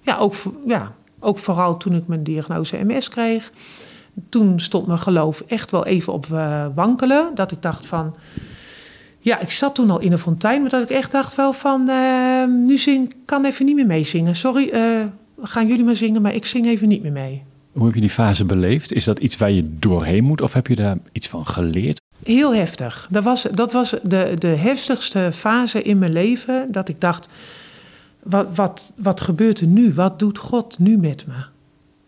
ja, 0.00 0.16
ook, 0.18 0.34
ja, 0.66 0.92
ook 1.18 1.38
vooral 1.38 1.76
toen 1.76 1.94
ik 1.94 2.06
mijn 2.06 2.22
diagnose 2.22 2.84
MS 2.84 3.08
kreeg. 3.08 3.52
Toen 4.28 4.60
stond 4.60 4.86
mijn 4.86 4.98
geloof 4.98 5.42
echt 5.46 5.70
wel 5.70 5.86
even 5.86 6.12
op 6.12 6.26
wankelen. 6.74 7.30
Dat 7.34 7.52
ik 7.52 7.62
dacht 7.62 7.86
van 7.86 8.16
ja, 9.18 9.38
ik 9.38 9.50
zat 9.50 9.74
toen 9.74 9.90
al 9.90 10.00
in 10.00 10.12
een 10.12 10.18
fontein, 10.18 10.60
maar 10.60 10.70
dat 10.70 10.82
ik 10.82 10.90
echt 10.90 11.12
dacht 11.12 11.34
wel 11.34 11.52
van, 11.52 11.90
nu 12.66 12.78
zing, 12.78 13.14
kan 13.24 13.44
even 13.44 13.64
niet 13.64 13.74
meer 13.74 13.86
meezingen. 13.86 14.36
Sorry, 14.36 14.72
gaan 15.42 15.66
jullie 15.66 15.84
maar 15.84 15.96
zingen, 15.96 16.22
maar 16.22 16.34
ik 16.34 16.46
zing 16.46 16.66
even 16.66 16.88
niet 16.88 17.02
meer 17.02 17.12
mee. 17.12 17.42
Hoe 17.72 17.84
heb 17.84 17.94
je 17.94 18.00
die 18.00 18.10
fase 18.10 18.44
beleefd? 18.44 18.92
Is 18.92 19.04
dat 19.04 19.18
iets 19.18 19.36
waar 19.36 19.50
je 19.50 19.76
doorheen 19.78 20.24
moet 20.24 20.40
of 20.40 20.52
heb 20.52 20.66
je 20.66 20.76
daar 20.76 20.98
iets 21.12 21.28
van 21.28 21.46
geleerd? 21.46 22.00
Heel 22.24 22.54
heftig. 22.54 23.06
Dat 23.10 23.24
was, 23.24 23.42
dat 23.42 23.72
was 23.72 23.90
de, 24.02 24.34
de 24.38 24.46
heftigste 24.46 25.30
fase 25.34 25.82
in 25.82 25.98
mijn 25.98 26.12
leven, 26.12 26.72
dat 26.72 26.88
ik 26.88 27.00
dacht, 27.00 27.28
wat, 28.22 28.46
wat, 28.54 28.92
wat 28.96 29.20
gebeurt 29.20 29.60
er 29.60 29.66
nu? 29.66 29.94
Wat 29.94 30.18
doet 30.18 30.38
God 30.38 30.78
nu 30.78 30.96
met 30.96 31.26
me? 31.26 31.34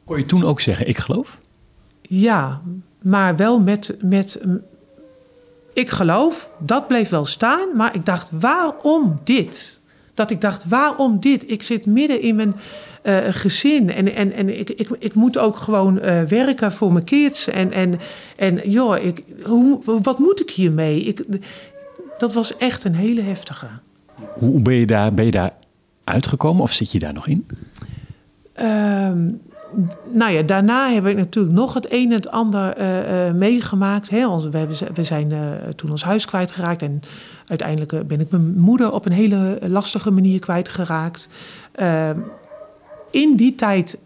Kon 0.04 0.18
je 0.18 0.26
toen 0.26 0.44
ook 0.44 0.60
zeggen, 0.60 0.86
ik 0.86 0.98
geloof? 0.98 1.38
Ja, 2.00 2.60
maar 3.02 3.36
wel 3.36 3.60
met, 3.60 3.96
met 4.00 4.40
ik 5.72 5.90
geloof, 5.90 6.48
dat 6.58 6.86
bleef 6.88 7.08
wel 7.08 7.24
staan, 7.24 7.76
maar 7.76 7.94
ik 7.94 8.06
dacht, 8.06 8.30
waarom 8.40 9.20
dit? 9.24 9.80
Dat 10.14 10.30
ik 10.30 10.40
dacht, 10.40 10.64
waarom 10.68 11.20
dit? 11.20 11.50
Ik 11.50 11.62
zit 11.62 11.86
midden 11.86 12.20
in 12.20 12.36
mijn 12.36 12.54
uh, 13.02 13.16
gezin 13.30 13.90
en, 13.90 14.14
en, 14.14 14.32
en 14.32 14.58
ik, 14.58 14.70
ik, 14.70 14.88
ik 14.98 15.14
moet 15.14 15.38
ook 15.38 15.56
gewoon 15.56 15.98
uh, 15.98 16.22
werken 16.22 16.72
voor 16.72 16.92
mijn 16.92 17.04
kids. 17.04 17.48
En, 17.48 17.72
en, 17.72 18.00
en 18.36 18.70
joh, 18.70 19.04
ik, 19.04 19.22
hoe, 19.42 19.80
wat 20.02 20.18
moet 20.18 20.40
ik 20.40 20.50
hiermee? 20.50 21.02
Ik, 21.02 21.24
dat 22.18 22.32
was 22.32 22.56
echt 22.56 22.84
een 22.84 22.94
hele 22.94 23.20
heftige. 23.20 23.66
Hoe 24.38 24.60
ben 24.60 24.74
je 24.74 24.86
daar, 24.86 25.12
ben 25.12 25.24
je 25.24 25.30
daar 25.30 25.52
uitgekomen 26.04 26.62
of 26.62 26.72
zit 26.72 26.92
je 26.92 26.98
daar 26.98 27.12
nog 27.12 27.26
in? 27.26 27.46
Um, 28.60 29.40
nou 30.12 30.32
ja, 30.32 30.42
daarna 30.42 30.90
heb 30.90 31.06
ik 31.06 31.16
natuurlijk 31.16 31.54
nog 31.54 31.74
het 31.74 31.86
een 31.90 32.10
en 32.10 32.16
het 32.16 32.30
ander 32.30 32.80
uh, 32.80 33.26
uh, 33.26 33.32
meegemaakt. 33.32 34.10
Hè. 34.10 34.50
We, 34.50 34.58
hebben, 34.58 34.76
we 34.94 35.04
zijn 35.04 35.30
uh, 35.30 35.38
toen 35.76 35.90
ons 35.90 36.04
huis 36.04 36.24
kwijtgeraakt. 36.24 36.82
En 36.82 37.02
uiteindelijk 37.46 38.06
ben 38.08 38.20
ik 38.20 38.30
mijn 38.30 38.54
moeder 38.60 38.92
op 38.92 39.06
een 39.06 39.12
hele 39.12 39.58
lastige 39.66 40.10
manier 40.10 40.38
kwijtgeraakt. 40.38 41.28
In 43.12 43.36
die 43.36 43.54
tijd 43.54 43.98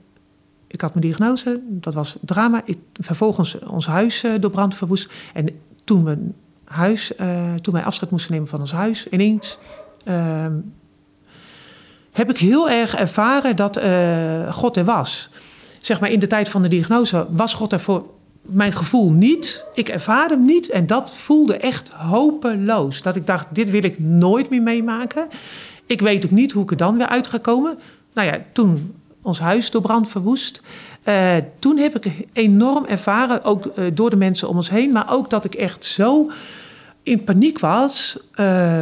ik 0.66 0.80
had 0.80 0.94
mijn 0.94 1.06
diagnose, 1.06 1.60
dat 1.68 1.94
was 1.94 2.16
drama. 2.20 2.62
Ik, 2.64 2.78
vervolgens 3.00 3.58
ons 3.58 3.86
huis 3.86 4.24
uh, 4.24 4.32
door 4.40 4.50
brand 4.50 4.74
verwoest. 4.74 5.10
En 5.32 5.48
toen 5.84 6.04
we, 6.04 6.18
huis, 6.64 7.12
uh, 7.20 7.54
toen 7.54 7.74
wij 7.74 7.84
afscheid 7.84 8.10
moesten 8.10 8.32
nemen 8.32 8.48
van 8.48 8.60
ons 8.60 8.72
huis, 8.72 9.08
ineens... 9.08 9.58
Uh, 10.08 10.46
heb 12.12 12.30
ik 12.30 12.38
heel 12.38 12.70
erg 12.70 12.94
ervaren 12.94 13.56
dat 13.56 13.78
uh, 13.78 14.52
God 14.52 14.76
er 14.76 14.84
was. 14.84 15.30
Zeg 15.80 16.00
maar 16.00 16.10
in 16.10 16.18
de 16.18 16.26
tijd 16.26 16.48
van 16.48 16.62
de 16.62 16.68
diagnose 16.68 17.26
was 17.30 17.54
God 17.54 17.72
er 17.72 17.80
voor 17.80 18.06
mijn 18.42 18.72
gevoel 18.72 19.10
niet. 19.10 19.64
Ik 19.74 19.88
ervaarde 19.88 20.34
hem 20.34 20.44
niet 20.44 20.70
en 20.70 20.86
dat 20.86 21.14
voelde 21.14 21.56
echt 21.56 21.90
hopeloos. 21.90 23.02
Dat 23.02 23.16
ik 23.16 23.26
dacht, 23.26 23.46
dit 23.50 23.70
wil 23.70 23.84
ik 23.84 23.98
nooit 23.98 24.50
meer 24.50 24.62
meemaken. 24.62 25.28
Ik 25.86 26.00
weet 26.00 26.24
ook 26.24 26.30
niet 26.30 26.52
hoe 26.52 26.62
ik 26.62 26.70
er 26.70 26.76
dan 26.76 26.96
weer 26.96 27.08
uit 27.08 27.26
ga 27.26 27.38
komen. 27.38 27.78
Nou 28.16 28.28
ja, 28.28 28.38
toen 28.52 28.94
ons 29.22 29.38
huis 29.38 29.70
door 29.70 29.82
brand 29.82 30.08
verwoest. 30.08 30.60
Uh, 31.04 31.36
toen 31.58 31.78
heb 31.78 31.96
ik 31.96 32.26
enorm 32.32 32.84
ervaren, 32.84 33.44
ook 33.44 33.66
uh, 33.66 33.84
door 33.94 34.10
de 34.10 34.16
mensen 34.16 34.48
om 34.48 34.56
ons 34.56 34.70
heen, 34.70 34.92
maar 34.92 35.12
ook 35.12 35.30
dat 35.30 35.44
ik 35.44 35.54
echt 35.54 35.84
zo 35.84 36.30
in 37.02 37.24
paniek 37.24 37.58
was. 37.58 38.18
Uh, 38.40 38.80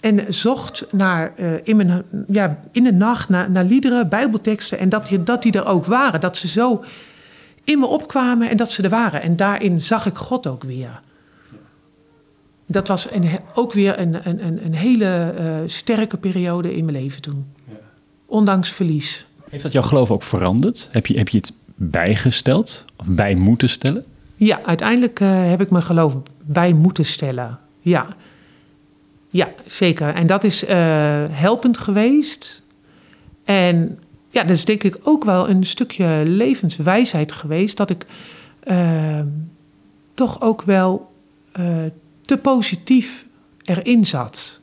en 0.00 0.24
zocht 0.28 0.86
naar, 0.90 1.32
uh, 1.36 1.52
in, 1.62 1.76
mijn, 1.76 2.02
ja, 2.28 2.58
in 2.70 2.84
de 2.84 2.92
nacht 2.92 3.28
naar, 3.28 3.50
naar 3.50 3.64
liederen, 3.64 4.08
bijbelteksten. 4.08 4.78
En 4.78 4.88
dat 4.88 5.06
die, 5.06 5.22
dat 5.22 5.42
die 5.42 5.52
er 5.52 5.66
ook 5.66 5.84
waren. 5.84 6.20
Dat 6.20 6.36
ze 6.36 6.48
zo 6.48 6.84
in 7.64 7.78
me 7.78 7.86
opkwamen 7.86 8.50
en 8.50 8.56
dat 8.56 8.70
ze 8.70 8.82
er 8.82 8.88
waren. 8.88 9.22
En 9.22 9.36
daarin 9.36 9.82
zag 9.82 10.06
ik 10.06 10.16
God 10.16 10.46
ook 10.46 10.62
weer. 10.62 11.00
Dat 12.66 12.88
was 12.88 13.10
een, 13.10 13.28
ook 13.54 13.72
weer 13.72 13.98
een, 13.98 14.28
een, 14.28 14.64
een 14.64 14.74
hele 14.74 15.34
sterke 15.66 16.16
periode 16.16 16.76
in 16.76 16.84
mijn 16.84 16.96
leven 16.96 17.22
toen. 17.22 17.46
Ja. 17.64 17.81
Ondanks 18.32 18.70
verlies. 18.70 19.26
Heeft 19.50 19.62
dat 19.62 19.72
jouw 19.72 19.82
geloof 19.82 20.10
ook 20.10 20.22
veranderd? 20.22 20.88
Heb 20.92 21.06
je, 21.06 21.18
heb 21.18 21.28
je 21.28 21.38
het 21.38 21.52
bijgesteld 21.74 22.84
of 22.96 23.06
bij 23.06 23.34
moeten 23.34 23.68
stellen? 23.68 24.04
Ja, 24.36 24.60
uiteindelijk 24.64 25.20
uh, 25.20 25.48
heb 25.48 25.60
ik 25.60 25.70
mijn 25.70 25.82
geloof 25.82 26.16
bij 26.42 26.72
moeten 26.72 27.04
stellen. 27.04 27.58
Ja, 27.80 28.06
ja 29.30 29.48
zeker. 29.66 30.14
En 30.14 30.26
dat 30.26 30.44
is 30.44 30.64
uh, 30.64 30.70
helpend 31.30 31.78
geweest. 31.78 32.62
En 33.44 33.98
ja, 34.30 34.42
dat 34.42 34.56
is 34.56 34.64
denk 34.64 34.82
ik 34.82 34.98
ook 35.02 35.24
wel 35.24 35.48
een 35.48 35.66
stukje 35.66 36.22
levenswijsheid 36.26 37.32
geweest. 37.32 37.76
Dat 37.76 37.90
ik 37.90 38.06
uh, 38.64 39.20
toch 40.14 40.40
ook 40.40 40.62
wel 40.62 41.12
uh, 41.58 41.66
te 42.20 42.36
positief 42.36 43.26
erin 43.62 44.06
zat. 44.06 44.60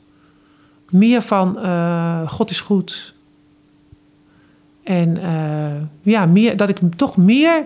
Meer 0.90 1.22
van 1.22 1.58
God 2.28 2.50
is 2.50 2.60
goed. 2.60 3.14
En 4.90 5.18
ja, 6.02 6.26
meer, 6.26 6.56
dat 6.56 6.68
ik 6.68 6.78
toch 6.96 7.16
meer 7.16 7.64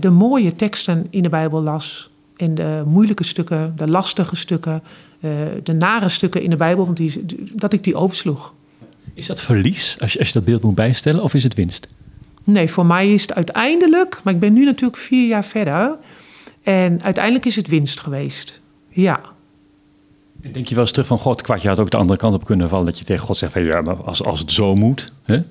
de 0.00 0.10
mooie 0.10 0.56
teksten 0.56 1.06
in 1.10 1.22
de 1.22 1.28
Bijbel 1.28 1.62
las. 1.62 2.10
En 2.36 2.54
de 2.54 2.82
moeilijke 2.86 3.24
stukken, 3.24 3.72
de 3.76 3.88
lastige 3.88 4.36
stukken, 4.36 4.82
de 5.62 5.72
nare 5.72 6.08
stukken 6.08 6.42
in 6.42 6.50
de 6.50 6.56
Bijbel, 6.56 6.84
want 6.84 6.96
die, 6.96 7.24
dat 7.52 7.72
ik 7.72 7.84
die 7.84 7.96
oversloeg. 7.96 8.54
Is 9.14 9.26
dat 9.26 9.42
verlies 9.42 9.96
als 10.00 10.12
je, 10.12 10.18
als 10.18 10.28
je 10.28 10.34
dat 10.34 10.44
beeld 10.44 10.62
moet 10.62 10.74
bijstellen 10.74 11.22
of 11.22 11.34
is 11.34 11.42
het 11.42 11.54
winst? 11.54 11.88
Nee, 12.44 12.70
voor 12.70 12.86
mij 12.86 13.12
is 13.12 13.22
het 13.22 13.34
uiteindelijk, 13.34 14.20
maar 14.24 14.34
ik 14.34 14.40
ben 14.40 14.52
nu 14.52 14.64
natuurlijk 14.64 14.96
vier 14.96 15.28
jaar 15.28 15.44
verder. 15.44 15.96
En 16.62 17.02
uiteindelijk 17.02 17.46
is 17.46 17.56
het 17.56 17.68
winst 17.68 18.00
geweest. 18.00 18.60
Ja. 18.88 19.20
En 20.40 20.52
denk 20.52 20.66
je 20.66 20.74
wel 20.74 20.82
eens 20.82 20.92
terug 20.92 21.08
van 21.08 21.18
God, 21.18 21.42
kwart, 21.42 21.62
je 21.62 21.68
had 21.68 21.78
ook 21.78 21.90
de 21.90 21.96
andere 21.96 22.18
kant 22.18 22.34
op 22.34 22.44
kunnen 22.44 22.68
vallen. 22.68 22.86
Dat 22.86 22.98
je 22.98 23.04
tegen 23.04 23.24
God 23.24 23.36
zegt 23.36 23.52
van 23.52 23.62
ja, 23.62 23.80
maar 23.80 23.96
als, 23.96 24.24
als 24.24 24.40
het 24.40 24.52
zo 24.52 24.74
moet, 24.74 25.12
hè, 25.22 25.42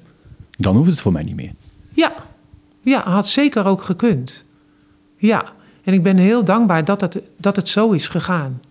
dan 0.57 0.75
hoeft 0.75 0.89
het 0.89 1.01
voor 1.01 1.11
mij 1.11 1.23
niet 1.23 1.35
meer. 1.35 1.51
Ja, 1.93 2.13
ja, 2.81 3.09
had 3.09 3.27
zeker 3.27 3.65
ook 3.65 3.81
gekund. 3.81 4.45
Ja, 5.17 5.45
en 5.83 5.93
ik 5.93 6.03
ben 6.03 6.17
heel 6.17 6.43
dankbaar 6.43 6.85
dat 6.85 7.01
het, 7.01 7.19
dat 7.37 7.55
het 7.55 7.69
zo 7.69 7.91
is 7.91 8.07
gegaan. 8.07 8.61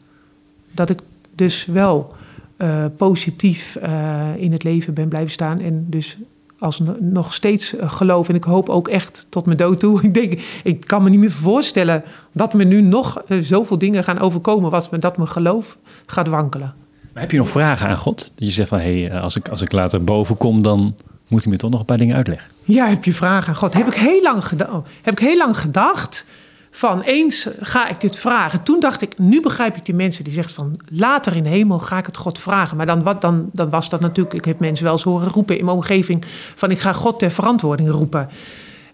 Dat 0.73 0.91
ik 0.91 1.01
dus 1.35 1.67
wel 1.67 2.15
uh, 2.59 2.85
positief 2.97 3.79
uh, 3.83 4.37
in 4.37 4.53
het 4.53 4.63
leven 4.63 4.95
ben 4.95 5.09
blijven 5.09 5.31
staan. 5.31 5.61
En 5.61 5.87
dus 5.91 6.19
als 6.59 6.81
nog 6.99 7.35
steeds 7.35 7.75
uh, 7.75 7.91
geloof. 7.91 8.29
En 8.29 8.35
ik 8.35 8.45
hoop 8.45 8.69
ook 8.69 8.89
echt 8.89 9.27
tot 9.29 9.47
mijn 9.47 9.59
dood 9.59 9.81
toe. 9.81 10.03
Ik 10.07 10.15
denk, 10.15 10.41
ik 10.63 10.87
kan 10.87 11.03
me 11.03 11.11
niet 11.11 11.21
meer 11.21 11.31
voorstellen 11.31 12.03
dat 12.33 12.55
me 12.55 12.65
nu 12.65 12.81
nog 12.81 13.23
zoveel 13.41 13.79
dingen 13.79 14.05
gaan 14.05 14.19
overkomen. 14.19 14.71
Wat 14.71 14.91
me, 14.91 14.99
dat 14.99 15.17
mijn 15.17 15.29
geloof 15.29 15.77
gaat 16.07 16.29
wankelen. 16.29 16.75
Maar 17.13 17.23
heb 17.23 17.33
je 17.33 17.39
nog 17.39 17.51
vragen 17.51 17.89
aan 17.89 17.97
God? 17.97 18.19
Dat 18.19 18.49
je 18.49 18.51
zegt 18.51 18.69
van, 18.69 18.79
hé, 18.79 19.03
hey, 19.03 19.21
als, 19.21 19.37
ik, 19.37 19.49
als 19.49 19.61
ik 19.61 19.73
later 19.73 20.05
boven 20.05 20.37
kom, 20.37 20.63
dan 20.63 20.95
moet 21.35 21.43
hij 21.43 21.53
me 21.53 21.59
toch 21.59 21.71
nog 21.71 21.81
een 21.81 21.87
paar 21.87 21.99
dingen 21.99 22.17
uitleggen. 22.17 22.51
Ja, 22.65 22.87
heb 22.87 23.05
je 23.05 23.13
vragen 23.13 23.55
God? 23.55 23.75
Heb 23.75 23.87
ik 23.87 23.95
heel 23.95 24.23
lang, 24.23 24.47
geda 24.47 24.83
heb 25.03 25.21
ik 25.21 25.27
heel 25.27 25.37
lang 25.37 25.59
gedacht 25.59 26.27
van 26.71 27.03
eens 27.03 27.49
ga 27.61 27.89
ik 27.89 28.01
dit 28.01 28.17
vragen. 28.17 28.63
Toen 28.63 28.81
dacht 28.81 29.03
ik, 29.03 29.19
nu 29.19 29.41
begrijp 29.41 29.77
ik 29.77 29.85
die 29.85 29.95
mensen 29.95 30.25
die 30.25 30.33
zeggen 30.33 30.55
van 30.55 30.81
later 30.89 31.37
in 31.37 31.43
de 31.43 31.49
hemel 31.49 31.79
ga 31.79 31.99
ik 31.99 32.07
het 32.07 32.17
God 32.17 32.39
vragen. 32.39 32.77
Maar 32.77 32.87
dan, 32.87 33.03
wat, 33.03 33.21
dan, 33.21 33.51
dan 33.53 33.71
was 33.71 33.89
dat 33.89 34.01
natuurlijk, 34.01 34.35
ik 34.35 34.45
heb 34.45 34.59
mensen 34.59 34.85
wel 34.85 34.95
eens 34.95 35.03
horen 35.03 35.29
roepen 35.29 35.59
in 35.59 35.65
mijn 35.65 35.77
omgeving 35.77 36.25
van 36.55 36.71
ik 36.71 36.79
ga 36.79 36.93
God 36.93 37.19
ter 37.19 37.31
verantwoording 37.31 37.91
roepen. 37.91 38.29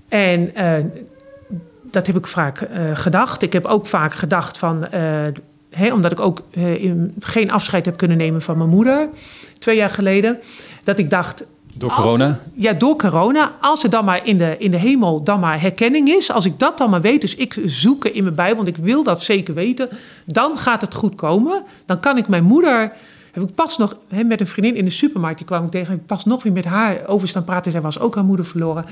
En 0.09 0.51
uh, 0.57 0.75
dat 1.91 2.07
heb 2.07 2.17
ik 2.17 2.27
vaak 2.27 2.61
uh, 2.61 2.69
gedacht. 2.95 3.43
Ik 3.43 3.53
heb 3.53 3.65
ook 3.65 3.87
vaak 3.87 4.15
gedacht 4.15 4.59
van, 4.59 4.87
uh, 5.79 5.95
omdat 5.95 6.13
ik 6.13 6.21
ook 6.21 6.43
geen 7.21 7.51
afscheid 7.51 7.85
heb 7.85 7.97
kunnen 7.97 8.17
nemen 8.17 8.43
van 8.43 8.57
mijn 8.57 8.71
moeder 8.71 9.09
twee 9.59 9.77
jaar 9.77 9.91
geleden, 9.91 10.39
dat 10.85 10.99
ik 10.99 11.11
dacht, 11.11 11.45
door 11.75 11.93
corona? 11.93 12.39
ja, 12.55 12.73
door 12.73 12.97
corona. 12.97 13.57
Als 13.61 13.83
er 13.83 13.91
dan 13.91 14.05
maar 14.05 14.27
in 14.27 14.39
de, 14.39 14.57
in 14.59 14.71
de 14.71 14.77
hemel 14.77 15.23
dan 15.23 15.41
maar 15.41 15.61
herkenning 15.61 16.09
is. 16.09 16.31
Als 16.31 16.45
ik 16.45 16.59
dat 16.59 16.79
dan 16.79 16.91
maar 16.91 17.01
weet, 17.01 17.21
dus 17.21 17.35
ik 17.35 17.61
zoek 17.65 18.05
in 18.05 18.23
mijn 18.23 18.35
Bijbel, 18.35 18.57
want 18.57 18.69
ik 18.69 18.85
wil 18.85 19.03
dat 19.03 19.23
zeker 19.23 19.55
weten. 19.55 19.89
Dan 20.25 20.57
gaat 20.57 20.81
het 20.81 20.95
goed 20.95 21.15
komen. 21.15 21.63
Dan 21.87 22.01
kan 22.01 22.17
ik 22.17 22.29
mijn 22.29 22.45
moeder... 22.45 22.93
Heb 23.31 23.43
ik 23.43 23.55
pas 23.55 23.79
nog 23.79 23.97
met 24.27 24.41
een 24.41 24.47
vriendin 24.47 24.77
in 24.77 24.85
de 24.85 24.91
supermarkt, 24.91 25.39
die 25.39 25.47
kwam 25.47 25.65
ik 25.65 25.71
tegen. 25.71 25.91
Heb 25.91 26.01
ik 26.01 26.07
pas 26.07 26.25
nog 26.25 26.43
weer 26.43 26.53
met 26.53 26.65
haar 26.65 27.07
over 27.07 27.29
staan 27.29 27.45
praten. 27.45 27.73
Zij 27.73 27.81
was 27.81 27.99
ook 27.99 28.15
haar 28.15 28.25
moeder 28.25 28.47
verloren. 28.47 28.85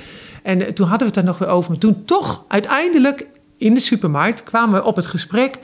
En 0.43 0.67
eh, 0.67 0.73
toen 0.73 0.89
hadden 0.89 1.09
we 1.09 1.15
het 1.15 1.23
er 1.23 1.29
nog 1.29 1.39
weer 1.39 1.49
over. 1.49 1.71
Maar 1.71 1.81
toen 1.81 2.05
toch 2.05 2.45
uiteindelijk 2.49 3.27
in 3.57 3.75
de 3.75 3.81
supermarkt 3.81 4.43
kwamen 4.43 4.81
we 4.81 4.87
op 4.87 4.97
het 4.97 5.07
gesprek 5.07 5.59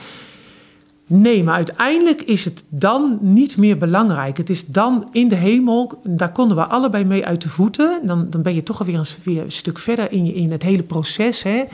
Nee, 1.06 1.44
maar 1.44 1.54
uiteindelijk 1.54 2.22
is 2.22 2.44
het 2.44 2.64
dan 2.68 3.18
niet 3.20 3.56
meer 3.56 3.78
belangrijk. 3.78 4.36
Het 4.36 4.50
is 4.50 4.66
dan 4.66 5.08
in 5.12 5.28
de 5.28 5.34
hemel, 5.34 6.00
daar 6.02 6.32
konden 6.32 6.56
we 6.56 6.64
allebei 6.64 7.04
mee 7.04 7.26
uit 7.26 7.42
de 7.42 7.48
voeten. 7.48 8.00
Dan, 8.06 8.30
dan 8.30 8.42
ben 8.42 8.54
je 8.54 8.62
toch 8.62 8.78
alweer 8.78 8.98
een, 8.98 9.06
weer 9.22 9.42
een 9.42 9.52
stuk 9.52 9.78
verder 9.78 10.12
in, 10.12 10.26
je, 10.26 10.34
in 10.34 10.52
het 10.52 10.62
hele 10.62 10.82
proces. 10.82 11.42
Hè? 11.42 11.64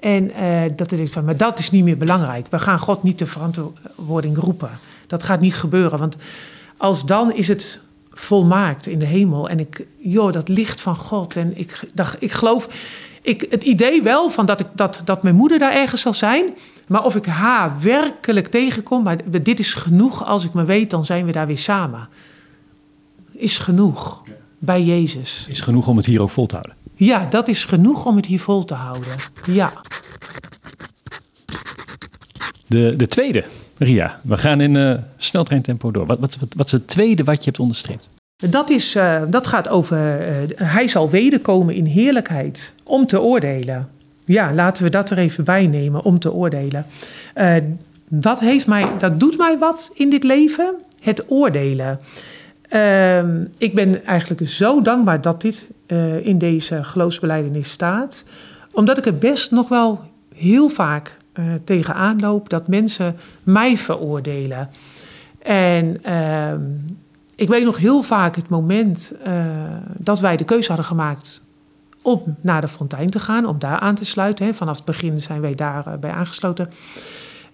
En 0.00 0.30
uh, 0.30 0.62
dat 0.76 0.92
ik 0.92 1.12
van, 1.12 1.24
maar 1.24 1.36
dat 1.36 1.58
is 1.58 1.70
niet 1.70 1.84
meer 1.84 1.96
belangrijk. 1.96 2.46
We 2.50 2.58
gaan 2.58 2.78
God 2.78 3.02
niet 3.02 3.18
de 3.18 3.26
verantwoording 3.26 4.36
roepen. 4.36 4.70
Dat 5.06 5.22
gaat 5.22 5.40
niet 5.40 5.54
gebeuren, 5.54 5.98
want 5.98 6.16
als 6.76 7.06
dan 7.06 7.32
is 7.32 7.48
het 7.48 7.80
volmaakt 8.10 8.86
in 8.86 8.98
de 8.98 9.06
hemel. 9.06 9.48
En 9.48 9.60
ik, 9.60 9.86
joh, 9.98 10.32
dat 10.32 10.48
licht 10.48 10.80
van 10.80 10.96
God. 10.96 11.36
En 11.36 11.52
ik 11.58 11.80
dacht, 11.94 12.22
ik 12.22 12.32
geloof, 12.32 12.68
ik, 13.22 13.46
het 13.50 13.64
idee 13.64 14.02
wel 14.02 14.30
van 14.30 14.46
dat, 14.46 14.60
ik, 14.60 14.66
dat, 14.72 15.02
dat 15.04 15.22
mijn 15.22 15.34
moeder 15.34 15.58
daar 15.58 15.72
ergens 15.72 16.00
zal 16.00 16.14
zijn. 16.14 16.44
Maar 16.88 17.04
of 17.04 17.16
ik 17.16 17.26
haar 17.26 17.80
werkelijk 17.80 18.46
tegenkom, 18.46 19.02
maar 19.02 19.18
dit 19.42 19.58
is 19.58 19.74
genoeg. 19.74 20.24
Als 20.24 20.44
ik 20.44 20.54
me 20.54 20.64
weet, 20.64 20.90
dan 20.90 21.04
zijn 21.04 21.26
we 21.26 21.32
daar 21.32 21.46
weer 21.46 21.58
samen. 21.58 22.08
Is 23.32 23.58
genoeg 23.58 24.22
bij 24.58 24.82
Jezus. 24.82 25.46
Is 25.48 25.60
genoeg 25.60 25.86
om 25.86 25.96
het 25.96 26.06
hier 26.06 26.22
ook 26.22 26.30
vol 26.30 26.46
te 26.46 26.54
houden. 26.54 26.76
Ja, 26.94 27.26
dat 27.30 27.48
is 27.48 27.64
genoeg 27.64 28.06
om 28.06 28.16
het 28.16 28.26
hier 28.26 28.40
vol 28.40 28.64
te 28.64 28.74
houden. 28.74 29.12
Ja. 29.44 29.72
De, 32.66 32.94
de 32.96 33.06
tweede, 33.06 33.44
Ria. 33.78 34.20
We 34.22 34.36
gaan 34.36 34.60
in 34.60 34.76
uh, 34.76 34.98
sneltreintempo 35.16 35.90
door. 35.90 36.06
Wat, 36.06 36.18
wat, 36.18 36.36
wat, 36.38 36.54
wat 36.56 36.66
is 36.66 36.72
het 36.72 36.86
tweede 36.86 37.24
wat 37.24 37.38
je 37.38 37.44
hebt 37.44 37.58
onderstreept? 37.58 38.08
Dat, 38.36 38.70
is, 38.70 38.96
uh, 38.96 39.22
dat 39.28 39.46
gaat 39.46 39.68
over, 39.68 40.28
uh, 40.28 40.48
hij 40.54 40.88
zal 40.88 41.10
wederkomen 41.10 41.74
in 41.74 41.84
heerlijkheid 41.84 42.74
om 42.82 43.06
te 43.06 43.20
oordelen. 43.20 43.88
Ja, 44.24 44.52
laten 44.52 44.82
we 44.82 44.90
dat 44.90 45.10
er 45.10 45.18
even 45.18 45.44
bij 45.44 45.66
nemen 45.66 46.02
om 46.02 46.18
te 46.18 46.32
oordelen. 46.32 46.86
Dat, 48.08 48.40
heeft 48.40 48.66
mij, 48.66 48.86
dat 48.98 49.20
doet 49.20 49.38
mij 49.38 49.58
wat 49.58 49.90
in 49.94 50.10
dit 50.10 50.24
leven, 50.24 50.74
het 51.00 51.30
oordelen. 51.30 52.00
Uh, 52.70 53.18
ik 53.58 53.74
ben 53.74 54.04
eigenlijk 54.04 54.48
zo 54.48 54.82
dankbaar 54.82 55.20
dat 55.20 55.40
dit 55.40 55.70
uh, 55.86 56.26
in 56.26 56.38
deze 56.38 56.84
geloofsbeleidenis 56.84 57.70
staat. 57.70 58.24
Omdat 58.70 58.98
ik 58.98 59.06
er 59.06 59.18
best 59.18 59.50
nog 59.50 59.68
wel 59.68 60.00
heel 60.34 60.68
vaak 60.68 61.16
uh, 61.34 61.44
tegenaan 61.64 62.20
loop 62.20 62.48
dat 62.48 62.68
mensen 62.68 63.16
mij 63.42 63.76
veroordelen. 63.76 64.70
En 65.42 66.02
ehm, 66.02 66.60
ik 67.36 67.48
weet 67.48 67.64
nog 67.64 67.76
heel 67.76 68.02
vaak 68.02 68.36
het 68.36 68.48
moment 68.48 69.14
dat 69.96 70.20
wij 70.20 70.36
de 70.36 70.44
keuze 70.44 70.68
hadden 70.68 70.86
gemaakt 70.86 71.42
om 72.04 72.36
naar 72.40 72.60
de 72.60 72.68
fontein 72.68 73.10
te 73.10 73.18
gaan, 73.18 73.46
om 73.46 73.58
daar 73.58 73.78
aan 73.78 73.94
te 73.94 74.04
sluiten. 74.04 74.46
Hè. 74.46 74.54
Vanaf 74.54 74.76
het 74.76 74.84
begin 74.84 75.22
zijn 75.22 75.40
wij 75.40 75.54
daarbij 75.54 75.98
bij 75.98 76.10
aangesloten. 76.10 76.70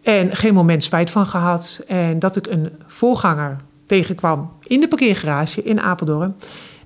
En 0.02 0.36
geen 0.36 0.54
moment 0.54 0.82
spijt 0.82 1.10
van 1.10 1.26
gehad. 1.26 1.82
En 1.86 2.18
dat 2.18 2.36
ik 2.36 2.46
een 2.46 2.70
voorganger 2.86 3.56
tegenkwam 3.86 4.50
in 4.62 4.80
de 4.80 4.88
parkeergarage 4.88 5.62
in 5.62 5.80
Apeldoorn. 5.80 6.36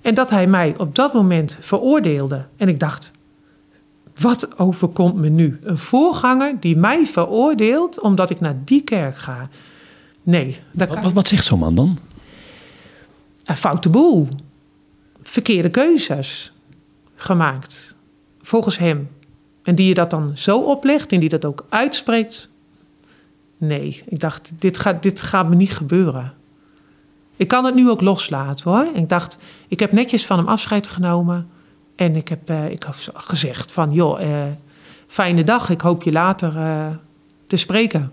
En 0.02 0.14
dat 0.14 0.30
hij 0.30 0.47
mij 0.47 0.75
op 0.78 0.94
dat 0.94 1.14
moment 1.14 1.56
veroordeelde. 1.61 2.44
En 2.56 2.68
ik 2.68 2.80
dacht, 2.80 3.11
wat 4.21 4.59
overkomt 4.59 5.14
me 5.14 5.28
nu? 5.28 5.59
Een 5.62 5.78
voorganger 5.78 6.56
die 6.61 6.76
mij 6.76 7.06
veroordeelt 7.06 8.00
omdat 8.00 8.30
ik 8.30 8.40
naar 8.40 8.56
die 8.64 8.83
kerk 8.83 9.16
ga. 9.16 9.49
Nee, 10.23 10.47
dat 10.71 10.88
Wat, 10.88 10.97
kan 10.97 11.04
wat, 11.04 11.12
wat 11.12 11.28
zegt 11.28 11.44
zo'n 11.44 11.59
man 11.59 11.75
dan? 11.75 11.99
een 13.44 13.56
foute 13.56 13.88
boel. 13.88 14.28
Verkeerde 15.23 15.71
keuzes 15.71 16.54
gemaakt. 17.14 17.97
Volgens 18.40 18.78
hem. 18.78 19.11
En 19.62 19.75
die 19.75 19.88
je 19.88 19.94
dat 19.94 20.11
dan 20.11 20.33
zo 20.35 20.61
oplegt 20.61 21.12
en 21.12 21.21
die 21.21 21.28
dat 21.28 21.44
ook 21.44 21.66
uitspreekt. 21.68 22.49
Nee, 23.56 24.02
ik 24.06 24.21
dacht, 24.21 24.52
dit 24.59 24.78
gaat, 24.78 25.02
dit 25.02 25.21
gaat 25.21 25.49
me 25.49 25.54
niet 25.54 25.73
gebeuren. 25.73 26.33
Ik 27.37 27.49
kan 27.49 27.64
het 27.64 27.75
nu 27.75 27.90
ook 27.90 28.00
loslaten 28.00 28.71
hoor. 28.71 28.87
Ik 28.94 29.09
dacht, 29.09 29.37
ik 29.68 29.80
heb 29.80 29.92
netjes 29.92 30.26
van 30.26 30.38
hem 30.38 30.49
afscheid 30.49 30.87
genomen. 30.87 31.49
En 31.97 32.16
ik 32.16 32.28
heb, 32.28 32.49
eh, 32.49 32.71
ik 32.71 32.83
heb 32.83 32.94
gezegd 33.14 33.73
van, 33.73 33.90
joh, 33.90 34.23
eh, 34.23 34.52
fijne 35.06 35.44
dag. 35.44 35.71
Ik 35.71 35.80
hoop 35.80 36.02
je 36.02 36.12
later 36.12 36.56
eh, 36.56 36.87
te 37.47 37.56
spreken. 37.56 38.12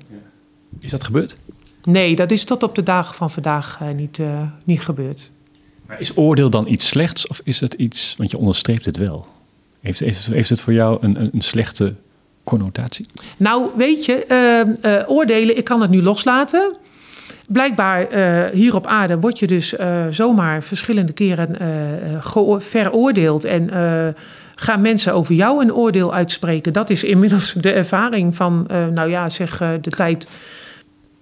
Is 0.80 0.92
dat 0.92 1.04
gebeurd? 1.04 1.38
Nee, 1.84 2.16
dat 2.16 2.32
is 2.32 2.44
tot 2.44 2.64
op 2.64 2.76
de 2.76 2.84
dagen 2.84 3.16
van 3.16 3.32
vandaag 3.32 3.80
niet, 3.96 4.20
niet 4.64 4.82
gebeurd. 4.82 5.32
Is 5.98 6.18
oordeel 6.18 6.50
dan 6.50 6.68
iets 6.68 6.88
slechts 6.88 7.28
of 7.28 7.42
is 7.44 7.60
het 7.60 7.74
iets, 7.74 8.16
want 8.18 8.32
je 8.32 8.38
onderstreept 8.38 8.86
het 8.86 8.98
wel. 8.98 9.28
Heeft, 9.82 10.00
heeft, 10.00 10.50
het 10.50 10.62
voor 10.62 10.74
jou 10.74 10.98
een, 11.02 11.30
een, 11.34 11.42
slechte 11.42 11.94
connotatie? 12.44 13.06
Nou, 13.38 13.70
weet 13.76 14.06
je, 14.06 14.26
eh, 14.26 14.60
eh, 15.00 15.10
oordelen, 15.10 15.58
ik 15.58 15.64
kan 15.64 15.82
het 15.82 15.90
nu 15.90 16.04
loslaten. 16.04 16.76
Blijkbaar 17.48 18.08
eh, 18.08 18.54
hier 18.54 18.76
op 18.76 18.88
aarde 18.88 19.20
word 19.20 19.40
je 19.40 19.48
dus 19.48 19.76
eh, 19.76 20.06
zomaar 20.10 20.64
verschillende 20.64 21.14
keren 21.14 21.58
veroordeeld. 22.60 23.46
En 23.46 23.70
gaan 24.56 24.82
mensen 24.82 25.14
over 25.14 25.36
jou 25.36 25.62
een 25.62 25.74
oordeel 25.74 26.14
uitspreken. 26.14 26.74
Dat 26.74 26.90
is 26.90 27.04
inmiddels 27.04 27.54
de 27.54 27.72
ervaring 27.72 28.36
van, 28.36 28.68
nou 28.94 29.10
ja, 29.10 29.30
zeg 29.30 29.58
de 29.58 29.90
tijd. 29.90 30.28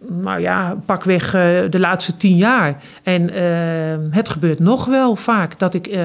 Nou 0.08 0.42
ja, 0.42 0.78
pakweg 0.86 1.34
eh, 1.34 1.42
de 1.70 1.80
laatste 1.80 2.18
tien 2.18 2.36
jaar. 2.36 2.84
En 3.04 3.30
eh, 3.30 4.16
het 4.16 4.30
gebeurt 4.30 4.60
nog 4.60 4.86
wel 4.86 5.16
vaak 5.16 5.60
dat 5.60 5.74
ik 5.74 5.88
eh, 5.88 6.04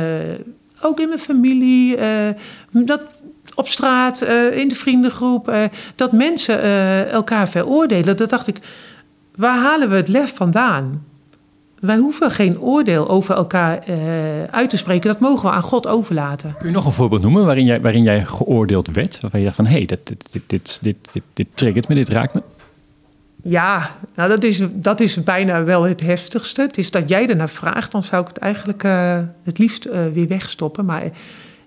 ook 0.83 1.01
in 1.01 1.09
mijn 1.09 1.21
familie, 1.21 1.97
eh, 1.97 2.29
dat 2.71 3.01
op 3.55 3.69
straat, 3.69 4.23
in 4.53 4.69
de 4.69 4.75
vriendengroep, 4.75 5.55
dat 5.95 6.13
mensen 6.13 6.63
elkaar 7.11 7.49
veroordelen. 7.49 8.17
Dat 8.17 8.31
dacht 8.31 8.47
ik, 8.47 8.59
waar 9.35 9.59
halen 9.59 9.89
we 9.89 9.97
het 9.97 10.09
lef 10.09 10.35
vandaan? 10.37 11.05
Wij 11.81 11.97
hoeven 11.97 12.31
geen 12.31 12.61
oordeel 12.61 13.09
over 13.09 13.35
elkaar 13.35 13.85
uit 14.51 14.71
te 14.71 14.77
spreken. 14.77 15.11
Dat 15.11 15.21
mogen 15.21 15.49
we 15.49 15.55
aan 15.55 15.63
God 15.63 15.87
overlaten. 15.87 16.55
Kun 16.59 16.69
je 16.69 16.75
nog 16.75 16.85
een 16.85 16.93
voorbeeld 16.93 17.23
noemen 17.23 17.45
waarin 17.45 17.65
jij, 17.65 17.81
waarin 17.81 18.03
jij 18.03 18.25
geoordeeld 18.25 18.91
werd? 18.91 19.21
Waarvan 19.21 19.41
je 19.41 19.47
dacht 19.47 19.57
van, 19.57 19.67
hé, 19.67 19.73
hey, 19.73 19.87
dit, 19.87 20.07
dit, 20.07 20.31
dit, 20.33 20.79
dit, 20.83 21.09
dit, 21.13 21.23
dit 21.33 21.47
triggert 21.55 21.89
me, 21.89 21.95
dit 21.95 22.09
raakt 22.09 22.35
me. 22.35 22.43
Ja, 23.47 23.91
nou 24.15 24.29
dat 24.29 24.43
is, 24.43 24.63
dat 24.73 25.01
is 25.01 25.23
bijna 25.23 25.65
wel 25.65 25.83
het 25.83 26.01
heftigste. 26.01 26.61
Het 26.61 26.79
is 26.79 26.91
dat 26.91 27.09
jij 27.09 27.29
ernaar 27.29 27.49
vraagt, 27.49 27.93
dan 27.93 28.03
zou 28.03 28.23
ik 28.23 28.29
het 28.29 28.39
eigenlijk 28.39 28.85
eh, 28.85 29.19
het 29.43 29.59
liefst 29.59 29.85
eh, 29.85 30.07
weer 30.07 30.29
wegstoppen. 30.29 30.85
Maar 30.85 31.11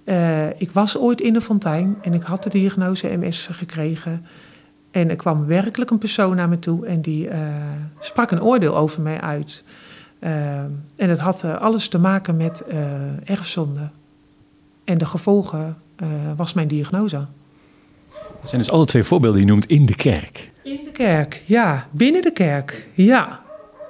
eh, 0.03 0.49
ik 0.49 0.71
was 0.71 0.97
ooit 0.97 1.21
in 1.21 1.33
de 1.33 1.41
fontein 1.41 1.97
en 2.01 2.13
ik 2.13 2.21
had 2.21 2.43
de 2.43 2.49
diagnose 2.49 3.17
MS 3.17 3.47
gekregen. 3.51 4.25
En 4.91 5.09
er 5.09 5.15
kwam 5.15 5.45
werkelijk 5.45 5.91
een 5.91 5.97
persoon 5.97 6.35
naar 6.35 6.49
me 6.49 6.59
toe 6.59 6.85
en 6.85 7.01
die 7.01 7.29
sprak 7.99 8.31
een 8.31 8.43
oordeel 8.43 8.77
over 8.77 9.01
mij 9.01 9.21
uit. 9.21 9.63
En 10.95 11.09
het 11.09 11.19
had 11.19 11.43
alles 11.43 11.87
te 11.87 11.99
maken 11.99 12.37
met 12.37 12.63
erfzonde. 13.23 13.89
En 14.83 14.97
de 14.97 15.05
gevolgen 15.05 15.77
was 16.35 16.53
mijn 16.53 16.67
diagnose. 16.67 17.25
Dat 18.47 18.55
zijn 18.55 18.67
dus 18.67 18.75
alle 18.77 18.85
twee 18.85 19.03
voorbeelden 19.03 19.37
die 19.39 19.47
je 19.47 19.53
noemt 19.53 19.69
in 19.69 19.85
de 19.85 19.95
kerk. 19.95 20.49
In 20.63 20.79
de 20.85 20.91
kerk, 20.91 21.41
ja. 21.45 21.87
Binnen 21.91 22.21
de 22.21 22.31
kerk, 22.31 22.87
ja. 22.93 23.39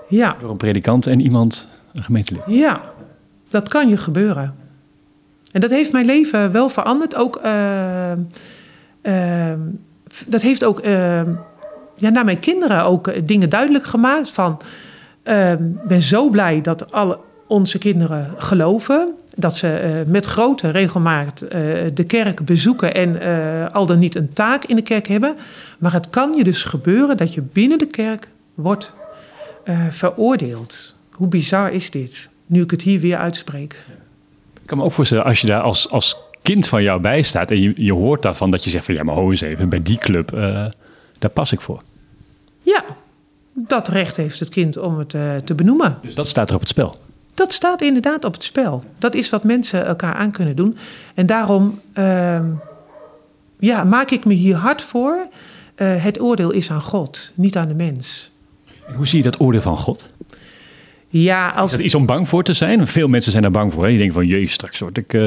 Ja. 0.09 0.35
Door 0.39 0.49
een 0.49 0.57
predikant 0.57 1.07
en 1.07 1.21
iemand, 1.21 1.67
een 1.93 2.03
gemeentelid. 2.03 2.41
Ja, 2.47 2.81
dat 3.49 3.69
kan 3.69 3.89
je 3.89 3.97
gebeuren. 3.97 4.55
En 5.51 5.61
dat 5.61 5.69
heeft 5.69 5.91
mijn 5.91 6.05
leven 6.05 6.51
wel 6.51 6.69
veranderd. 6.69 7.15
Ook, 7.15 7.35
eh, 7.35 8.11
eh, 8.11 8.17
f- 10.13 10.25
dat 10.27 10.41
heeft 10.41 10.63
ook 10.63 10.79
eh, 10.79 11.21
ja, 11.95 12.09
naar 12.09 12.25
mijn 12.25 12.39
kinderen 12.39 12.83
ook 12.83 13.07
eh, 13.07 13.21
dingen 13.25 13.49
duidelijk 13.49 13.85
gemaakt. 13.85 14.29
Van, 14.31 14.57
eh, 15.23 15.51
Ik 15.51 15.83
ben 15.87 16.01
zo 16.01 16.29
blij 16.29 16.61
dat 16.61 16.91
alle 16.91 17.19
onze 17.47 17.77
kinderen 17.77 18.33
geloven. 18.37 19.13
Dat 19.39 19.55
ze 19.55 19.69
eh, 19.69 20.11
met 20.11 20.25
grote 20.25 20.69
regelmaat 20.69 21.41
eh, 21.41 21.61
de 21.93 22.03
kerk 22.07 22.45
bezoeken 22.45 22.93
en 22.93 23.21
eh, 23.21 23.73
al 23.73 23.85
dan 23.85 23.99
niet 23.99 24.15
een 24.15 24.33
taak 24.33 24.63
in 24.63 24.75
de 24.75 24.81
kerk 24.81 25.07
hebben. 25.07 25.35
Maar 25.79 25.93
het 25.93 26.09
kan 26.09 26.33
je 26.33 26.43
dus 26.43 26.63
gebeuren 26.63 27.17
dat 27.17 27.33
je 27.33 27.41
binnen 27.41 27.77
de 27.77 27.87
kerk 27.87 28.29
wordt 28.53 28.93
veroordeeld. 29.89 30.95
Hoe 31.11 31.27
bizar 31.27 31.71
is 31.71 31.91
dit? 31.91 32.29
Nu 32.45 32.61
ik 32.61 32.71
het 32.71 32.81
hier 32.81 32.99
weer 32.99 33.17
uitspreek. 33.17 33.75
Ik 34.61 34.65
kan 34.65 34.77
me 34.77 34.83
ook 34.83 34.91
voorstellen, 34.91 35.23
als 35.23 35.41
je 35.41 35.47
daar 35.47 35.61
als, 35.61 35.89
als 35.89 36.17
kind 36.41 36.67
van 36.67 36.83
jou 36.83 37.01
bij 37.01 37.21
staat 37.21 37.51
en 37.51 37.61
je, 37.61 37.73
je 37.75 37.93
hoort 37.93 38.21
daarvan 38.21 38.51
dat 38.51 38.63
je 38.63 38.69
zegt 38.69 38.85
van 38.85 38.93
ja, 38.93 39.03
maar 39.03 39.15
ho 39.15 39.29
eens 39.29 39.41
even, 39.41 39.69
bij 39.69 39.81
die 39.83 39.97
club, 39.97 40.31
daar 41.19 41.31
pas 41.33 41.51
ik 41.51 41.61
voor. 41.61 41.81
Ja, 42.61 42.83
dat 43.53 43.87
recht 43.87 44.17
heeft 44.17 44.39
het 44.39 44.49
kind 44.49 44.77
om 44.77 44.97
het 44.97 45.09
te 45.45 45.53
benoemen. 45.55 45.97
Dus 46.01 46.15
dat 46.15 46.27
staat 46.27 46.49
er 46.49 46.55
op 46.55 46.61
het 46.61 46.69
spel. 46.69 46.95
Dat 47.37 47.53
staat 47.53 47.81
inderdaad 47.81 48.25
op 48.25 48.33
het 48.33 48.43
spel. 48.43 48.83
Dat 48.97 49.15
is 49.15 49.29
wat 49.29 49.43
mensen 49.43 49.85
elkaar 49.85 50.13
aan 50.13 50.31
kunnen 50.31 50.55
doen. 50.55 50.77
En 51.13 51.25
daarom 51.25 51.79
ehm, 51.93 52.45
ja, 53.59 53.83
maak 53.83 54.11
ik 54.11 54.25
me 54.25 54.33
hier 54.33 54.55
hard 54.55 54.81
voor. 54.81 55.27
Eh, 55.75 56.03
het 56.03 56.21
oordeel 56.21 56.51
is 56.51 56.71
aan 56.71 56.81
God, 56.81 57.31
niet 57.35 57.57
aan 57.57 57.67
de 57.67 57.73
mens. 57.73 58.31
En 58.87 58.93
hoe 58.95 59.07
zie 59.07 59.17
je 59.17 59.23
dat 59.23 59.39
oordeel 59.39 59.61
van 59.61 59.77
God? 59.77 60.09
Ja, 61.07 61.51
Is 61.51 61.57
als, 61.57 61.71
dat 61.71 61.79
iets 61.79 61.95
om 61.95 62.05
bang 62.05 62.27
voor 62.27 62.43
te 62.43 62.53
zijn? 62.53 62.87
Veel 62.87 63.07
mensen 63.07 63.31
zijn 63.31 63.43
daar 63.43 63.51
bang 63.51 63.73
voor. 63.73 63.83
Hè? 63.83 63.89
Die 63.89 63.97
denken 63.97 64.15
van, 64.15 64.27
jezus, 64.27 64.51
straks 64.51 64.79
word 64.79 64.97
ik 64.97 65.13
uh, 65.13 65.21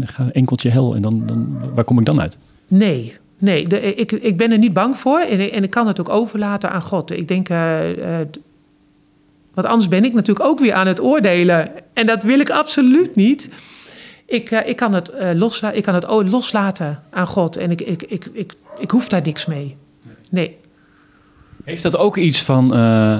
ga 0.00 0.28
enkeltje 0.32 0.70
hel 0.70 0.94
en 0.94 1.02
dan, 1.02 1.26
dan, 1.26 1.58
waar 1.74 1.84
kom 1.84 1.98
ik 1.98 2.04
dan 2.04 2.20
uit? 2.20 2.38
Nee, 2.66 3.14
nee 3.38 3.68
de, 3.68 3.94
ik, 3.94 4.12
ik 4.12 4.36
ben 4.36 4.52
er 4.52 4.58
niet 4.58 4.72
bang 4.72 4.98
voor 4.98 5.20
en, 5.20 5.52
en 5.52 5.62
ik 5.62 5.70
kan 5.70 5.86
het 5.86 6.00
ook 6.00 6.08
overlaten 6.08 6.70
aan 6.70 6.82
God. 6.82 7.10
Ik 7.10 7.28
denk, 7.28 7.48
uh, 7.48 7.78
want 9.56 9.68
anders 9.68 9.88
ben 9.88 10.04
ik 10.04 10.12
natuurlijk 10.12 10.46
ook 10.46 10.58
weer 10.58 10.72
aan 10.72 10.86
het 10.86 11.00
oordelen. 11.00 11.68
En 11.92 12.06
dat 12.06 12.22
wil 12.22 12.40
ik 12.40 12.50
absoluut 12.50 13.14
niet. 13.14 13.48
Ik, 14.26 14.50
uh, 14.50 14.68
ik, 14.68 14.76
kan, 14.76 14.94
het, 14.94 15.12
losla 15.34 15.70
ik 15.72 15.82
kan 15.82 15.94
het 15.94 16.06
loslaten 16.06 17.02
aan 17.10 17.26
God 17.26 17.56
en 17.56 17.70
ik, 17.70 17.80
ik, 17.80 18.02
ik, 18.02 18.28
ik, 18.32 18.52
ik 18.78 18.90
hoef 18.90 19.08
daar 19.08 19.22
niks 19.22 19.46
mee. 19.46 19.76
Nee. 20.30 20.56
Heeft 21.64 21.82
dat 21.82 21.96
ook 21.96 22.16
iets 22.16 22.42
van 22.42 22.76
uh, 22.76 23.18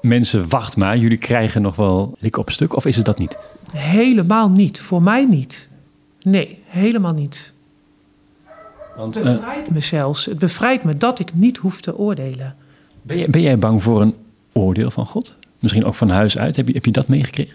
mensen, 0.00 0.48
wacht 0.48 0.76
maar, 0.76 0.96
jullie 0.96 1.16
krijgen 1.16 1.62
nog 1.62 1.76
wel 1.76 2.16
lik 2.18 2.36
op 2.36 2.50
stuk? 2.50 2.76
Of 2.76 2.86
is 2.86 2.96
het 2.96 3.04
dat 3.04 3.18
niet? 3.18 3.36
Helemaal 3.70 4.50
niet. 4.50 4.80
Voor 4.80 5.02
mij 5.02 5.24
niet. 5.24 5.68
Nee, 6.22 6.62
helemaal 6.64 7.12
niet. 7.12 7.52
Want, 8.96 9.14
het 9.14 9.24
bevrijdt 9.24 9.70
me 9.70 9.80
zelfs. 9.80 10.24
Het 10.24 10.38
bevrijdt 10.38 10.84
me 10.84 10.96
dat 10.96 11.18
ik 11.18 11.34
niet 11.34 11.56
hoef 11.56 11.80
te 11.80 11.98
oordelen. 11.98 12.56
Ben, 13.02 13.16
je, 13.18 13.28
ben 13.30 13.40
jij 13.40 13.58
bang 13.58 13.82
voor 13.82 14.00
een 14.00 14.14
oordeel 14.52 14.90
van 14.90 15.06
God? 15.06 15.34
Misschien 15.64 15.84
ook 15.84 15.94
van 15.94 16.10
huis 16.10 16.38
uit? 16.38 16.56
Heb 16.56 16.68
je, 16.68 16.74
heb 16.74 16.84
je 16.84 16.90
dat 16.90 17.08
meegekregen? 17.08 17.54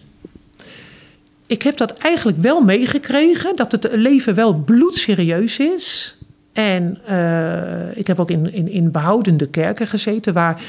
Ik 1.48 1.62
heb 1.62 1.78
dat 1.78 1.98
eigenlijk 1.98 2.38
wel 2.38 2.62
meegekregen. 2.62 3.56
Dat 3.56 3.72
het 3.72 3.90
leven 3.92 4.36
wel 4.36 4.54
bloedserieus 4.54 5.60
is. 5.60 6.18
En 6.54 6.98
uh, 7.10 7.98
ik 7.98 8.08
heb 8.08 8.20
ook 8.20 8.32
in, 8.32 8.54
in, 8.54 8.72
in 8.72 8.92
behoudende 8.92 9.48
kerken 9.48 9.88
gezeten... 9.88 10.34
waar 10.34 10.62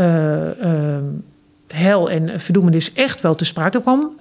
uh, 0.00 0.06
hel 1.66 2.10
en 2.10 2.40
verdoemenis 2.40 2.92
echt 2.92 3.20
wel 3.20 3.34
te 3.34 3.44
sprake 3.44 3.80
kwam. 3.80 4.12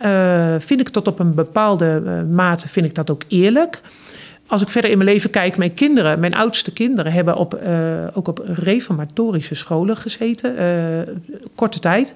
Vind 0.59 0.79
ik 0.79 0.89
tot 0.89 1.07
op 1.07 1.19
een 1.19 1.33
bepaalde 1.33 2.01
mate 2.31 2.67
vind 2.67 2.85
ik 2.85 2.95
dat 2.95 3.11
ook 3.11 3.23
eerlijk. 3.27 3.81
Als 4.47 4.61
ik 4.61 4.69
verder 4.69 4.91
in 4.91 4.97
mijn 4.97 5.09
leven 5.09 5.29
kijk, 5.29 5.57
mijn 5.57 5.73
kinderen, 5.73 6.19
mijn 6.19 6.33
oudste 6.35 6.71
kinderen, 6.71 7.11
hebben 7.11 7.35
op, 7.35 7.61
uh, 7.63 8.07
ook 8.13 8.27
op 8.27 8.41
reformatorische 8.45 9.55
scholen 9.55 9.97
gezeten, 9.97 10.55
korte 11.55 11.79
tijd. 11.79 12.13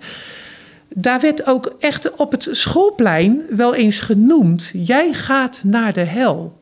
Daar 0.87 1.19
werd 1.19 1.47
ook 1.47 1.75
echt 1.79 2.15
op 2.15 2.31
het 2.31 2.47
schoolplein 2.51 3.41
wel 3.49 3.75
eens 3.75 3.99
genoemd: 3.99 4.71
jij 4.73 5.13
gaat 5.13 5.61
naar 5.65 5.93
de 5.93 6.03
hel. 6.03 6.59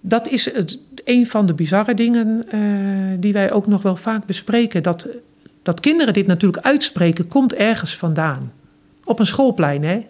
Dat 0.00 0.28
is 0.28 0.52
het, 0.54 0.78
een 1.04 1.26
van 1.26 1.46
de 1.46 1.54
bizarre 1.54 1.94
dingen 1.94 2.44
die 3.20 3.32
wij 3.32 3.52
ook 3.52 3.66
nog 3.66 3.82
wel 3.82 3.96
vaak 3.96 4.26
bespreken. 4.26 4.82
Dat 4.82 5.08
dat 5.62 5.80
kinderen 5.80 6.12
dit 6.12 6.26
natuurlijk 6.26 6.64
uitspreken, 6.64 7.26
komt 7.26 7.54
ergens 7.54 7.96
vandaan. 7.96 8.52
Op 9.04 9.18
een 9.18 9.26
schoolplein, 9.26 9.84
hè? 9.84 10.06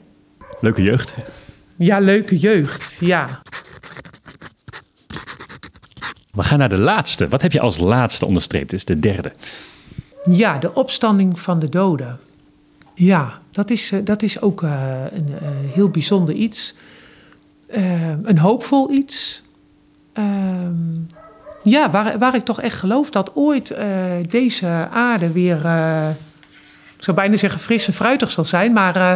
Leuke 0.60 0.82
jeugd. 0.82 1.14
Ja, 1.76 1.98
leuke 1.98 2.38
jeugd, 2.38 2.96
ja. 3.00 3.40
We 6.32 6.42
gaan 6.42 6.58
naar 6.58 6.68
de 6.68 6.78
laatste. 6.78 7.28
Wat 7.28 7.42
heb 7.42 7.52
je 7.52 7.60
als 7.60 7.78
laatste 7.78 8.26
onderstreept? 8.26 8.70
Dit 8.70 8.78
is 8.78 8.84
de 8.84 9.00
derde. 9.00 9.32
Ja, 10.30 10.58
de 10.58 10.74
opstanding 10.74 11.40
van 11.40 11.58
de 11.58 11.68
doden. 11.68 12.18
Ja, 12.94 13.32
dat 13.50 13.70
is, 13.70 13.92
dat 14.04 14.22
is 14.22 14.40
ook 14.40 14.62
uh, 14.62 14.72
een 15.12 15.28
uh, 15.28 15.48
heel 15.72 15.88
bijzonder 15.88 16.34
iets. 16.34 16.74
Uh, 17.76 18.08
een 18.22 18.38
hoopvol 18.38 18.90
iets. 18.90 19.42
ehm, 20.12 20.72
ja, 21.62 21.90
waar, 21.90 22.18
waar 22.18 22.34
ik 22.34 22.44
toch 22.44 22.60
echt 22.60 22.78
geloof 22.78 23.10
dat 23.10 23.30
ooit 23.34 23.70
eh, 23.70 23.86
deze 24.28 24.88
aarde 24.90 25.32
weer, 25.32 25.64
eh, 25.66 26.08
ik 26.96 27.04
zou 27.04 27.16
bijna 27.16 27.36
zeggen 27.36 27.60
fris 27.60 27.86
en 27.86 27.92
fruitig 27.92 28.30
zal 28.30 28.44
zijn, 28.44 28.72
maar 28.72 28.96
eh, 28.96 29.14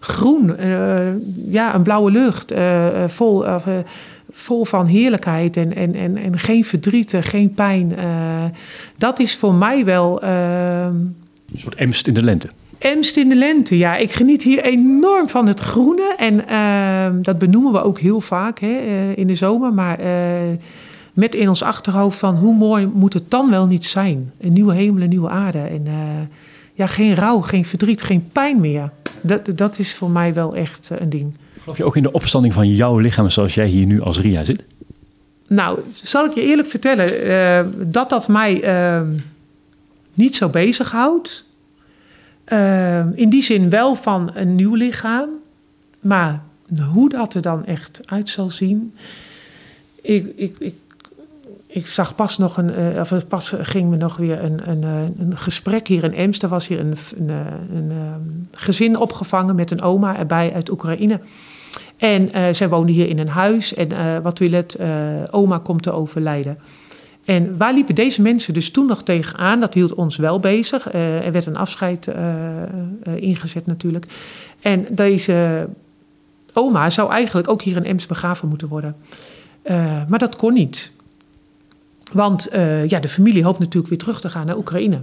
groen, 0.00 0.56
eh, 0.56 1.12
ja, 1.52 1.74
een 1.74 1.82
blauwe 1.82 2.10
lucht, 2.10 2.50
eh, 2.50 3.02
eh, 3.02 3.08
vol, 3.08 3.46
eh, 3.46 3.56
vol 4.32 4.64
van 4.64 4.86
heerlijkheid 4.86 5.56
en, 5.56 5.74
en, 5.74 5.94
en, 5.94 6.16
en 6.16 6.38
geen 6.38 6.64
verdriet, 6.64 7.16
geen 7.20 7.54
pijn. 7.54 7.96
eh, 7.96 8.44
dat 8.96 9.18
is 9.18 9.36
voor 9.36 9.54
mij 9.54 9.84
wel 9.84 10.22
ehm, 10.22 10.94
Een 11.52 11.56
soort 11.56 11.74
emst 11.74 12.06
in 12.06 12.14
de 12.14 12.22
lente. 12.22 12.50
Emst 12.78 13.16
in 13.16 13.28
de 13.28 13.34
lente, 13.34 13.78
ja. 13.78 13.96
Ik 13.96 14.12
geniet 14.12 14.42
hier 14.42 14.64
enorm 14.64 15.28
van 15.28 15.46
het 15.46 15.60
groene. 15.60 16.14
En 16.16 16.48
ehm, 16.48 17.22
dat 17.22 17.38
benoemen 17.38 17.72
we 17.72 17.82
ook 17.82 17.98
heel 17.98 18.20
vaak 18.20 18.58
hè, 18.58 18.78
eh, 18.78 19.16
in 19.16 19.26
de 19.26 19.34
zomer. 19.34 19.74
Maar 19.74 19.98
eh, 19.98 20.10
met 21.12 21.34
in 21.34 21.48
ons 21.48 21.62
achterhoofd 21.62 22.18
van 22.18 22.36
hoe 22.36 22.54
mooi 22.54 22.86
moet 22.94 23.12
het 23.12 23.30
dan 23.30 23.50
wel 23.50 23.66
niet 23.66 23.84
zijn? 23.84 24.32
Een 24.40 24.52
nieuwe 24.52 24.74
hemel, 24.74 25.02
een 25.02 25.08
nieuwe 25.08 25.28
aarde. 25.28 25.58
En 25.58 25.86
ja, 26.74 26.86
geen 26.86 27.14
rouw, 27.14 27.40
geen 27.40 27.64
verdriet, 27.64 28.02
geen 28.02 28.28
pijn 28.32 28.60
meer. 28.60 28.90
Dat, 29.20 29.40
dat 29.54 29.78
is 29.78 29.94
voor 29.94 30.10
mij 30.10 30.34
wel 30.34 30.54
echt 30.54 30.90
een 30.98 31.10
ding. 31.10 31.34
Geloof 31.60 31.76
je 31.76 31.84
ook 31.84 31.96
in 31.96 32.02
de 32.02 32.12
opstanding 32.12 32.54
van 32.54 32.66
jouw 32.66 32.98
lichaam 32.98 33.30
zoals 33.30 33.54
jij 33.54 33.66
hier 33.66 33.86
nu 33.86 34.00
als 34.00 34.20
Ria 34.20 34.44
zit? 34.44 34.64
Nou, 35.46 35.78
zal 35.92 36.24
ik 36.24 36.34
je 36.34 36.42
eerlijk 36.42 36.68
vertellen 36.68 37.22
eh, 37.22 37.64
dat 37.76 38.10
dat 38.10 38.28
mij 38.28 38.62
eh, 38.62 39.00
niet 40.14 40.36
zo 40.36 40.48
bezighoudt. 40.48 41.44
Eh, 42.44 43.18
in 43.18 43.28
die 43.28 43.42
zin 43.42 43.70
wel 43.70 43.94
van 43.94 44.30
een 44.34 44.54
nieuw 44.54 44.74
lichaam. 44.74 45.28
Maar 46.00 46.42
hoe 46.92 47.08
dat 47.08 47.34
er 47.34 47.42
dan 47.42 47.66
echt 47.66 48.00
uit 48.04 48.28
zal 48.28 48.50
zien. 48.50 48.94
Ik, 50.02 50.32
ik, 50.36 50.56
ik, 50.58 50.74
ik 51.72 51.86
zag 51.86 52.14
pas 52.14 52.38
nog 52.38 52.56
een. 52.56 52.74
eh, 52.74 53.00
of 53.00 53.26
pas 53.26 53.54
ging 53.60 53.90
me 53.90 53.96
nog 53.96 54.16
weer 54.16 54.44
een, 54.44 54.70
een, 54.70 54.84
eh, 54.84 55.02
een 55.18 55.38
gesprek 55.38 55.88
hier 55.88 56.04
in 56.04 56.14
Ems. 56.14 56.42
Er 56.42 56.48
was 56.48 56.68
hier 56.68 56.80
een, 56.80 56.96
een, 57.18 57.30
eh, 57.30 57.36
een, 57.74 57.92
gezin 58.52 58.98
opgevangen 58.98 59.54
met 59.54 59.70
een 59.70 59.82
oma 59.82 60.18
erbij 60.18 60.52
uit 60.54 60.70
Oekraïne. 60.70 61.20
En 61.96 62.54
zij 62.54 62.68
woonde 62.68 62.92
hier 62.92 63.08
in 63.08 63.18
een 63.18 63.28
huis. 63.28 63.74
En 63.74 64.22
wat 64.22 64.38
wil 64.38 64.52
het? 64.52 64.76
oma 65.30 65.58
komt 65.58 65.82
te 65.82 65.92
overlijden. 65.92 66.58
En 67.24 67.56
waar 67.56 67.74
liepen 67.74 67.94
deze 67.94 68.22
mensen 68.22 68.54
dus 68.54 68.70
toen 68.70 68.86
nog 68.86 69.02
tegenaan? 69.02 69.60
Dat 69.60 69.74
hield 69.74 69.94
ons 69.94 70.16
wel 70.16 70.40
bezig. 70.40 70.92
Er 70.92 71.32
werd 71.32 71.46
een 71.46 71.56
afscheid 71.56 72.10
ingezet 73.16 73.66
natuurlijk. 73.66 74.06
En 74.60 74.86
deze 74.90 75.68
oma 76.52 76.90
zou 76.90 77.10
eigenlijk 77.10 77.48
ook 77.48 77.62
hier 77.62 77.76
in 77.76 77.84
Ems 77.84 78.06
begraven 78.06 78.48
moeten 78.48 78.68
worden. 78.68 78.96
Maar 80.08 80.18
dat 80.18 80.36
kon 80.36 80.52
niet. 80.52 80.92
Want 82.12 82.48
eh, 82.48 82.88
ja, 82.88 83.00
de 83.00 83.08
familie 83.08 83.44
hoopt 83.44 83.58
natuurlijk 83.58 83.88
weer 83.88 83.98
terug 83.98 84.20
te 84.20 84.28
gaan 84.28 84.46
naar 84.46 84.56
Oekraïne. 84.56 85.02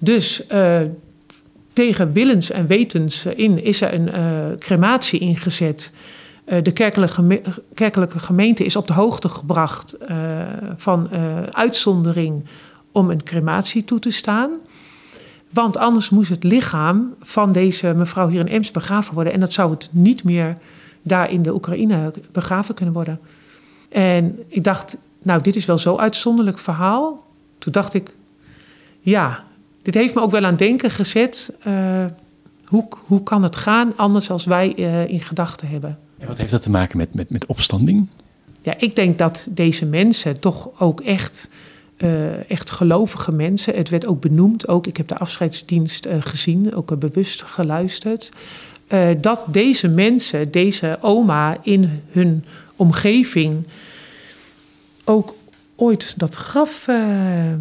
Dus 0.00 0.46
eh, 0.46 0.80
tegen 1.72 2.12
willens 2.12 2.50
en 2.50 2.66
wetens 2.66 3.26
in 3.26 3.64
is 3.64 3.80
er 3.80 3.94
een 3.94 4.12
eh, 4.12 4.58
crematie 4.58 5.20
ingezet. 5.20 5.92
De 6.62 6.72
kerkelijke, 6.72 7.42
kerkelijke 7.74 8.18
gemeente 8.18 8.64
is 8.64 8.76
op 8.76 8.86
de 8.86 8.92
hoogte 8.92 9.28
gebracht 9.28 9.96
van 10.76 11.08
uitzondering 11.50 12.44
om 12.92 13.10
een 13.10 13.22
crematie 13.22 13.84
toe 13.84 13.98
te 13.98 14.10
staan. 14.10 14.50
Want 15.50 15.76
anders 15.76 16.10
moest 16.10 16.28
het 16.28 16.44
lichaam 16.44 17.14
van 17.20 17.52
deze 17.52 17.94
mevrouw 17.96 18.28
hier 18.28 18.40
in 18.40 18.48
Ems 18.48 18.70
begraven 18.70 19.14
worden. 19.14 19.32
En 19.32 19.40
dat 19.40 19.52
zou 19.52 19.70
het 19.70 19.88
niet 19.92 20.24
meer 20.24 20.56
daar 21.02 21.30
in 21.30 21.42
de 21.42 21.54
Oekraïne 21.54 22.12
begraven 22.32 22.74
kunnen 22.74 22.94
worden. 22.94 23.20
En 23.88 24.38
ik 24.48 24.64
dacht, 24.64 24.96
nou, 25.24 25.42
dit 25.42 25.56
is 25.56 25.64
wel 25.64 25.78
zo'n 25.78 25.98
uitzonderlijk 25.98 26.58
verhaal. 26.58 27.22
Toen 27.58 27.72
dacht 27.72 27.94
ik, 27.94 28.14
ja, 29.00 29.44
dit 29.82 29.94
heeft 29.94 30.14
me 30.14 30.20
ook 30.20 30.30
wel 30.30 30.44
aan 30.44 30.56
denken 30.56 30.90
gezet. 30.90 31.52
Eh, 31.62 32.04
hoe, 32.64 32.88
hoe 33.06 33.22
kan 33.22 33.42
het 33.42 33.56
gaan 33.56 33.96
anders 33.96 34.30
als 34.30 34.44
wij 34.44 34.74
eh, 34.76 35.08
in 35.08 35.20
gedachten 35.20 35.68
hebben? 35.68 35.98
En 36.18 36.26
wat 36.26 36.38
heeft 36.38 36.50
dat 36.50 36.62
te 36.62 36.70
maken 36.70 36.98
met, 36.98 37.14
met, 37.14 37.30
met 37.30 37.46
opstanding? 37.46 38.06
Ja, 38.62 38.74
ik 38.78 38.96
denk 38.96 39.18
dat 39.18 39.46
deze 39.50 39.86
mensen 39.86 40.40
toch 40.40 40.80
ook 40.80 41.00
echt, 41.00 41.50
eh, 41.96 42.50
echt 42.50 42.70
gelovige 42.70 43.32
mensen. 43.32 43.74
Het 43.74 43.88
werd 43.88 44.06
ook 44.06 44.20
benoemd, 44.20 44.68
ook 44.68 44.86
ik 44.86 44.96
heb 44.96 45.08
de 45.08 45.18
afscheidsdienst 45.18 46.08
gezien, 46.18 46.74
ook 46.74 46.98
bewust 46.98 47.42
geluisterd. 47.42 48.30
dat 49.20 49.46
deze 49.48 49.88
mensen, 49.88 50.50
deze 50.50 50.98
oma 51.00 51.56
in 51.62 52.02
hun 52.10 52.44
omgeving 52.76 53.64
ook 55.04 55.34
ooit 55.76 56.18
dat 56.18 56.34
graf 56.34 56.88
eh, 56.88 57.52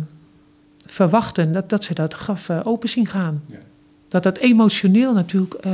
verwachten, 0.86 1.53
dat, 1.53 1.69
dat 1.69 1.84
ze 1.84 1.93
dat 1.93 2.13
graf 2.13 2.49
eh, 2.49 2.60
open 2.63 2.89
zien 2.89 3.08
gaan. 3.08 3.43
Ja. 3.45 3.58
Dat 4.08 4.23
dat 4.23 4.38
emotioneel 4.38 5.13
natuurlijk 5.13 5.53
eh, 5.53 5.71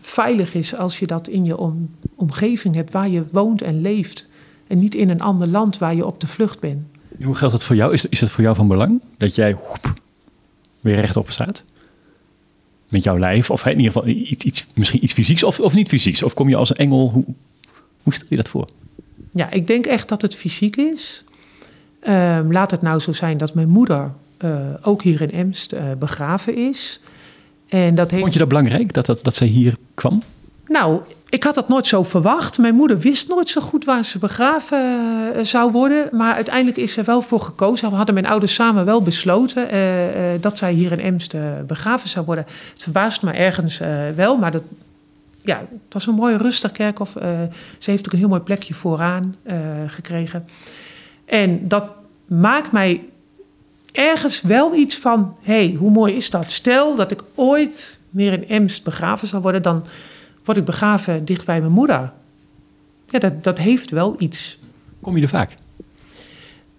veilig 0.00 0.54
is 0.54 0.76
als 0.76 0.98
je 0.98 1.06
dat 1.06 1.28
in 1.28 1.44
je 1.44 1.56
om- 1.56 1.90
omgeving 2.14 2.74
hebt 2.74 2.92
waar 2.92 3.08
je 3.08 3.24
woont 3.32 3.62
en 3.62 3.80
leeft. 3.80 4.26
En 4.66 4.78
niet 4.78 4.94
in 4.94 5.10
een 5.10 5.20
ander 5.20 5.48
land 5.48 5.78
waar 5.78 5.94
je 5.94 6.06
op 6.06 6.20
de 6.20 6.26
vlucht 6.26 6.60
bent. 6.60 6.82
En 7.18 7.24
hoe 7.24 7.34
geldt 7.34 7.54
dat 7.54 7.64
voor 7.64 7.76
jou? 7.76 7.92
Is, 7.92 8.06
is 8.06 8.20
het 8.20 8.30
voor 8.30 8.42
jou 8.42 8.56
van 8.56 8.68
belang 8.68 9.00
dat 9.16 9.34
jij 9.34 9.52
hoep, 9.52 9.92
weer 10.80 10.94
rechtop 11.00 11.30
staat? 11.30 11.64
Met 12.88 13.04
jouw 13.04 13.18
lijf? 13.18 13.50
Of 13.50 13.66
in 13.66 13.76
ieder 13.76 13.92
geval 13.92 14.08
iets, 14.08 14.44
iets, 14.44 14.66
misschien 14.74 15.04
iets 15.04 15.12
fysieks 15.12 15.42
of, 15.42 15.60
of 15.60 15.74
niet 15.74 15.88
fysieks? 15.88 16.22
Of 16.22 16.34
kom 16.34 16.48
je 16.48 16.56
als 16.56 16.70
een 16.70 16.76
engel? 16.76 17.10
Hoe, 17.10 17.24
hoe 18.02 18.14
stel 18.14 18.26
je 18.30 18.36
dat 18.36 18.48
voor? 18.48 18.68
Ja, 19.30 19.50
ik 19.50 19.66
denk 19.66 19.86
echt 19.86 20.08
dat 20.08 20.22
het 20.22 20.34
fysiek 20.34 20.76
is. 20.76 21.24
Ehm, 22.00 22.52
laat 22.52 22.70
het 22.70 22.82
nou 22.82 23.00
zo 23.00 23.12
zijn 23.12 23.36
dat 23.36 23.54
mijn 23.54 23.68
moeder 23.68 24.10
eh, 24.36 24.50
ook 24.82 25.02
hier 25.02 25.22
in 25.22 25.30
Emst 25.30 25.72
eh, 25.72 25.82
begraven 25.98 26.56
is. 26.56 27.00
En 27.68 27.94
dat 27.94 28.10
heeft... 28.10 28.22
Vond 28.22 28.32
je 28.32 28.38
dat 28.38 28.48
belangrijk 28.48 28.92
dat, 28.92 29.06
dat, 29.06 29.22
dat 29.22 29.34
zij 29.34 29.46
hier 29.46 29.76
kwam? 29.94 30.22
Nou, 30.66 31.00
ik 31.28 31.42
had 31.42 31.54
dat 31.54 31.68
nooit 31.68 31.86
zo 31.86 32.02
verwacht. 32.02 32.58
Mijn 32.58 32.74
moeder 32.74 32.98
wist 32.98 33.28
nooit 33.28 33.48
zo 33.48 33.60
goed 33.60 33.84
waar 33.84 34.04
ze 34.04 34.18
begraven 34.18 34.78
eh, 35.34 35.44
zou 35.44 35.72
worden. 35.72 36.08
Maar 36.12 36.34
uiteindelijk 36.34 36.76
is 36.76 36.92
ze 36.92 37.02
wel 37.02 37.22
voor 37.22 37.40
gekozen. 37.40 37.90
We 37.90 37.96
hadden 37.96 38.14
mijn 38.14 38.26
ouders 38.26 38.54
samen 38.54 38.84
wel 38.84 39.02
besloten 39.02 39.68
dat 40.40 40.58
zij 40.58 40.72
hier 40.72 40.92
in 40.92 41.00
Emst 41.00 41.34
begraven 41.66 42.08
zou 42.08 42.26
worden. 42.26 42.46
Het 42.72 42.82
verbaast 42.82 43.22
me 43.22 43.30
ergens 43.30 43.80
wel, 44.14 44.36
maar 44.36 44.50
dat, 44.50 44.62
ja, 45.42 45.58
het 45.58 45.92
was 45.92 46.06
een 46.06 46.14
mooi 46.14 46.36
rustig 46.36 46.72
kerkhof. 46.72 47.16
Eh, 47.16 47.40
ze 47.78 47.90
heeft 47.90 48.06
ook 48.06 48.12
een 48.12 48.18
heel 48.18 48.28
mooi 48.28 48.40
plekje 48.40 48.74
vooraan 48.74 49.36
eh, 49.42 49.58
gekregen. 49.86 50.48
En 51.24 51.68
dat 51.68 51.90
maakt 52.26 52.72
mij 52.72 53.04
ergens 53.92 54.40
wel 54.42 54.74
iets 54.74 54.96
van... 54.96 55.36
hey, 55.42 55.74
hoe 55.78 55.90
mooi 55.90 56.14
is 56.14 56.30
dat? 56.30 56.50
Stel 56.50 56.96
dat 56.96 57.10
ik 57.10 57.22
ooit 57.34 58.00
weer 58.10 58.32
in 58.32 58.48
Emst 58.48 58.84
begraven 58.84 59.28
zou 59.28 59.42
worden... 59.42 59.62
dan 59.62 59.84
word 60.44 60.58
ik 60.58 60.64
begraven 60.64 61.24
dicht 61.24 61.46
bij 61.46 61.60
mijn 61.60 61.72
moeder. 61.72 62.12
Ja, 63.06 63.18
dat, 63.18 63.44
dat 63.44 63.58
heeft 63.58 63.90
wel 63.90 64.14
iets. 64.18 64.58
Kom 65.00 65.16
je 65.16 65.22
er 65.22 65.28
vaak? 65.28 65.54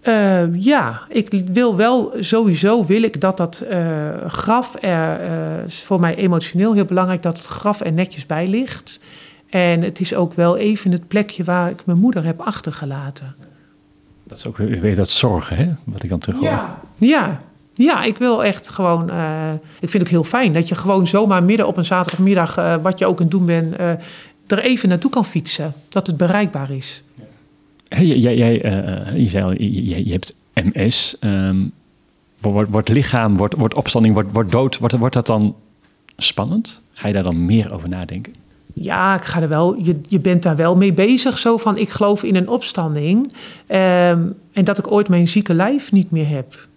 Eh, 0.02 0.54
ja, 0.62 1.02
ik 1.08 1.42
wil 1.52 1.76
wel 1.76 2.12
sowieso 2.20 2.86
wil 2.86 3.02
ik 3.02 3.20
dat 3.20 3.36
dat 3.36 3.60
eh, 3.60 3.80
graf 4.26 4.74
er 4.80 5.20
eh, 5.20 5.66
is 5.66 5.82
voor 5.82 6.00
mij 6.00 6.14
emotioneel 6.14 6.72
heel 6.72 6.84
belangrijk 6.84 7.22
dat 7.22 7.36
het 7.36 7.46
graf 7.46 7.80
er 7.80 7.92
netjes 7.92 8.26
bij 8.26 8.46
ligt. 8.46 9.00
En 9.50 9.82
het 9.82 10.00
is 10.00 10.14
ook 10.14 10.32
wel 10.34 10.56
even 10.56 10.92
het 10.92 11.08
plekje 11.08 11.44
waar 11.44 11.70
ik 11.70 11.82
mijn 11.84 11.98
moeder 11.98 12.24
heb 12.24 12.40
achtergelaten. 12.40 13.34
Dat 14.24 14.38
is 14.38 14.46
ook 14.46 14.56
weer 14.56 14.94
dat 14.94 15.10
zorgen, 15.10 15.56
hè? 15.56 15.68
Wat 15.84 16.02
ik 16.02 16.08
dan 16.08 16.18
terug 16.18 16.38
hoor. 16.38 16.48
Ja. 16.48 16.78
Ja. 16.98 17.40
Ja, 17.74 18.02
ik 18.02 18.18
wil 18.18 18.44
echt 18.44 18.68
gewoon. 18.68 19.10
eh, 19.10 19.52
ik 19.52 19.90
vind 19.90 19.92
het 19.92 20.02
ook 20.02 20.08
heel 20.08 20.24
fijn 20.24 20.52
dat 20.52 20.68
je 20.68 20.74
gewoon 20.74 21.06
zomaar 21.06 21.42
midden 21.42 21.66
op 21.66 21.76
een 21.76 21.84
zaterdagmiddag, 21.84 22.56
eh, 22.56 22.76
wat 22.82 22.98
je 22.98 23.06
ook 23.06 23.16
aan 23.16 23.22
het 23.22 23.30
doen 23.30 23.46
bent, 23.46 23.76
eh, 23.76 23.90
er 24.46 24.58
even 24.58 24.88
naartoe 24.88 25.10
kan 25.10 25.24
fietsen. 25.24 25.72
Dat 25.88 26.06
het 26.06 26.16
bereikbaar 26.16 26.70
is. 26.70 27.02
Hey, 27.94 28.06
jij, 28.06 28.36
jij, 28.36 28.62
eh, 28.62 29.16
je 29.16 29.28
zei 29.28 29.44
al, 29.44 29.52
je, 29.52 30.04
je- 30.04 30.10
hebt 30.12 30.34
MS. 30.54 31.16
ehm, 31.20 31.56
wordt, 32.40 32.70
wordt 32.70 32.88
lichaam, 32.88 33.36
wordt, 33.36 33.54
wordt 33.54 33.74
opstanding, 33.74 34.14
wordt, 34.14 34.32
wordt 34.32 34.50
dood. 34.52 34.78
Wordt, 34.78 34.96
wordt 34.96 35.14
dat 35.14 35.26
dan 35.26 35.54
spannend? 36.16 36.82
Ga 36.92 37.06
je 37.08 37.14
daar 37.14 37.22
dan 37.22 37.44
meer 37.44 37.72
over 37.74 37.88
nadenken? 37.88 38.34
Ja, 38.74 39.14
ik 39.16 39.22
ga 39.24 39.40
er 39.42 39.48
wel. 39.48 39.76
Je, 39.78 40.00
je 40.08 40.18
bent 40.18 40.42
daar 40.42 40.56
wel 40.56 40.76
mee 40.76 40.92
bezig. 40.92 41.38
Zo 41.38 41.56
van: 41.56 41.76
ik 41.76 41.88
geloof 41.88 42.22
in 42.22 42.36
een 42.36 42.48
opstanding. 42.48 43.32
ehm, 43.66 44.26
en 44.52 44.64
dat 44.64 44.78
ik 44.78 44.90
ooit 44.92 45.08
mijn 45.08 45.28
zieke 45.28 45.54
lijf 45.54 45.92
niet 45.92 46.10
meer 46.10 46.28
heb. 46.28 46.68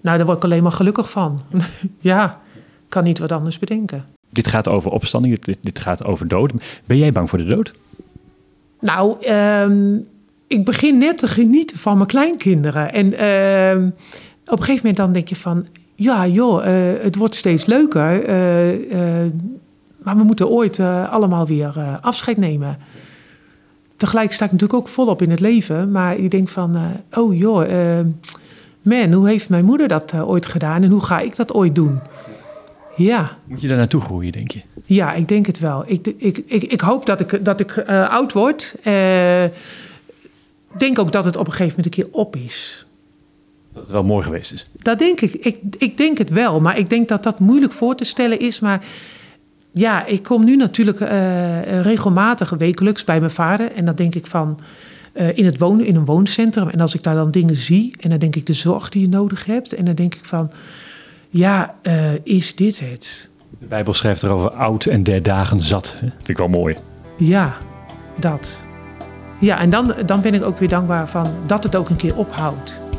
Nou, 0.00 0.16
daar 0.16 0.26
word 0.26 0.38
ik 0.38 0.44
alleen 0.44 0.62
maar 0.62 0.72
gelukkig 0.72 1.10
van. 1.10 1.40
ja, 2.00 2.40
ik 2.54 2.60
kan 2.88 3.04
niet 3.04 3.18
wat 3.18 3.32
anders 3.32 3.58
bedenken. 3.58 4.04
Dit 4.32 4.48
gaat 4.48 4.68
over 4.68 4.90
opstanding, 4.90 5.38
dit, 5.38 5.58
dit 5.62 5.78
gaat 5.78 6.04
over 6.04 6.28
dood. 6.28 6.52
Ben 6.84 6.96
jij 6.98 7.12
bang 7.12 7.28
voor 7.28 7.38
de 7.38 7.44
dood? 7.44 7.72
Nou, 8.80 9.16
ehm, 9.24 9.96
ik 10.50 10.64
begin 10.64 10.98
net 10.98 11.18
te 11.18 11.26
genieten 11.28 11.78
van 11.78 11.94
mijn 11.96 12.08
kleinkinderen. 12.08 12.92
En 12.92 13.12
ehm, 13.18 13.86
op 14.44 14.58
een 14.58 14.64
gegeven 14.64 14.76
moment 14.76 14.96
dan 14.96 15.12
denk 15.12 15.28
je 15.28 15.36
van... 15.36 15.66
Ja, 15.94 16.26
joh, 16.26 16.66
eh, 16.66 17.02
het 17.02 17.16
wordt 17.16 17.34
steeds 17.34 17.66
leuker. 17.66 18.24
eh, 18.24 19.22
eh, 19.24 19.30
maar 20.02 20.16
we 20.16 20.22
moeten 20.22 20.48
ooit 20.48 20.80
allemaal 21.10 21.46
weer 21.46 21.98
afscheid 22.00 22.36
nemen. 22.36 22.78
tegelijk 23.96 24.32
sta 24.32 24.44
ik 24.44 24.52
natuurlijk 24.52 24.80
ook 24.80 24.88
volop 24.88 25.22
in 25.22 25.30
het 25.30 25.40
leven. 25.40 25.90
Maar 25.90 26.16
ik 26.16 26.30
denk 26.30 26.48
van, 26.48 26.76
oh 27.12 27.38
joh, 27.38 27.98
eh, 27.98 28.04
man, 28.82 29.12
hoe 29.12 29.28
heeft 29.28 29.48
mijn 29.48 29.64
moeder 29.64 29.88
dat 29.88 30.14
ooit 30.14 30.46
gedaan 30.46 30.82
en 30.82 30.90
hoe 30.90 31.04
ga 31.04 31.20
ik 31.20 31.36
dat 31.36 31.52
ooit 31.54 31.74
doen? 31.74 31.98
Ja, 32.96 33.36
Moet 33.44 33.60
je 33.60 33.68
daar 33.68 33.76
naartoe 33.76 34.00
groeien, 34.00 34.32
denk 34.32 34.50
je? 34.50 34.60
ja, 34.84 35.12
ik 35.12 35.28
denk 35.28 35.46
het 35.46 35.58
wel. 35.58 35.82
Ik, 35.86 36.06
ik, 36.16 36.42
ik, 36.46 36.62
ik 36.62 36.80
hoop 36.80 37.06
dat 37.06 37.20
ik, 37.20 37.44
dat 37.44 37.60
ik 37.60 37.78
oud 37.88 38.32
word. 38.32 38.76
Ik 40.72 40.78
denk 40.78 40.98
ook 40.98 41.12
dat 41.12 41.24
het 41.24 41.36
op 41.36 41.46
een 41.46 41.52
gegeven 41.52 41.76
moment 41.76 41.96
een 41.96 42.04
keer 42.04 42.12
op 42.20 42.36
is. 42.36 42.86
Dat 43.72 43.82
het 43.82 43.92
wel 43.92 44.04
mooi 44.04 44.24
geweest 44.24 44.52
is. 44.52 44.66
Dat 44.76 44.98
denk 44.98 45.20
ik. 45.20 45.34
ik. 45.34 45.58
Ik 45.78 45.96
denk 45.96 46.18
het 46.18 46.30
wel, 46.30 46.60
maar 46.60 46.78
ik 46.78 46.88
denk 46.88 47.08
dat 47.08 47.22
dat 47.22 47.38
moeilijk 47.38 47.72
voor 47.72 47.94
te 47.94 48.04
stellen 48.04 48.38
is. 48.38 48.60
Maar 48.60 48.84
ja, 49.72 50.06
ik 50.06 50.22
kom 50.22 50.44
nu 50.44 50.56
natuurlijk 50.56 51.00
eh, 51.00 51.80
regelmatig 51.80 52.50
wekelijks 52.50 53.04
bij 53.04 53.18
mijn 53.18 53.30
vader. 53.30 53.72
En 53.72 53.84
dan 53.84 53.94
denk 53.94 54.14
ik 54.14 54.26
van 54.26 54.58
eh, 55.12 55.36
in, 55.36 55.44
het 55.44 55.58
wonen, 55.58 55.86
in 55.86 55.96
een 55.96 56.04
wooncentrum. 56.04 56.68
En 56.68 56.80
als 56.80 56.94
ik 56.94 57.02
daar 57.02 57.14
dan 57.14 57.30
dingen 57.30 57.56
zie 57.56 57.94
en 58.00 58.10
dan 58.10 58.18
denk 58.18 58.36
ik 58.36 58.46
de 58.46 58.52
zorg 58.52 58.88
die 58.88 59.02
je 59.02 59.08
nodig 59.08 59.44
hebt. 59.44 59.72
En 59.72 59.84
dan 59.84 59.94
denk 59.94 60.14
ik 60.14 60.24
van 60.24 60.50
ja, 61.28 61.74
eh, 61.82 62.12
is 62.22 62.56
dit 62.56 62.80
het? 62.80 63.28
De 63.58 63.66
Bijbel 63.66 63.94
schrijft 63.94 64.22
erover 64.22 64.50
oud 64.50 64.86
en 64.86 65.02
der 65.02 65.22
dagen 65.22 65.60
zat. 65.60 65.96
hè? 65.98 66.06
Vind 66.16 66.28
ik 66.28 66.36
wel 66.36 66.48
mooi. 66.48 66.76
Ja, 67.16 67.56
dat. 68.18 68.68
Ja, 69.40 69.58
en 69.58 69.70
dan, 69.70 69.94
dan 70.06 70.20
ben 70.20 70.34
ik 70.34 70.44
ook 70.44 70.58
weer 70.58 70.68
dankbaar 70.68 71.08
van 71.08 71.26
dat 71.46 71.62
het 71.62 71.76
ook 71.76 71.88
een 71.88 71.96
keer 71.96 72.16
ophoudt. 72.16 72.89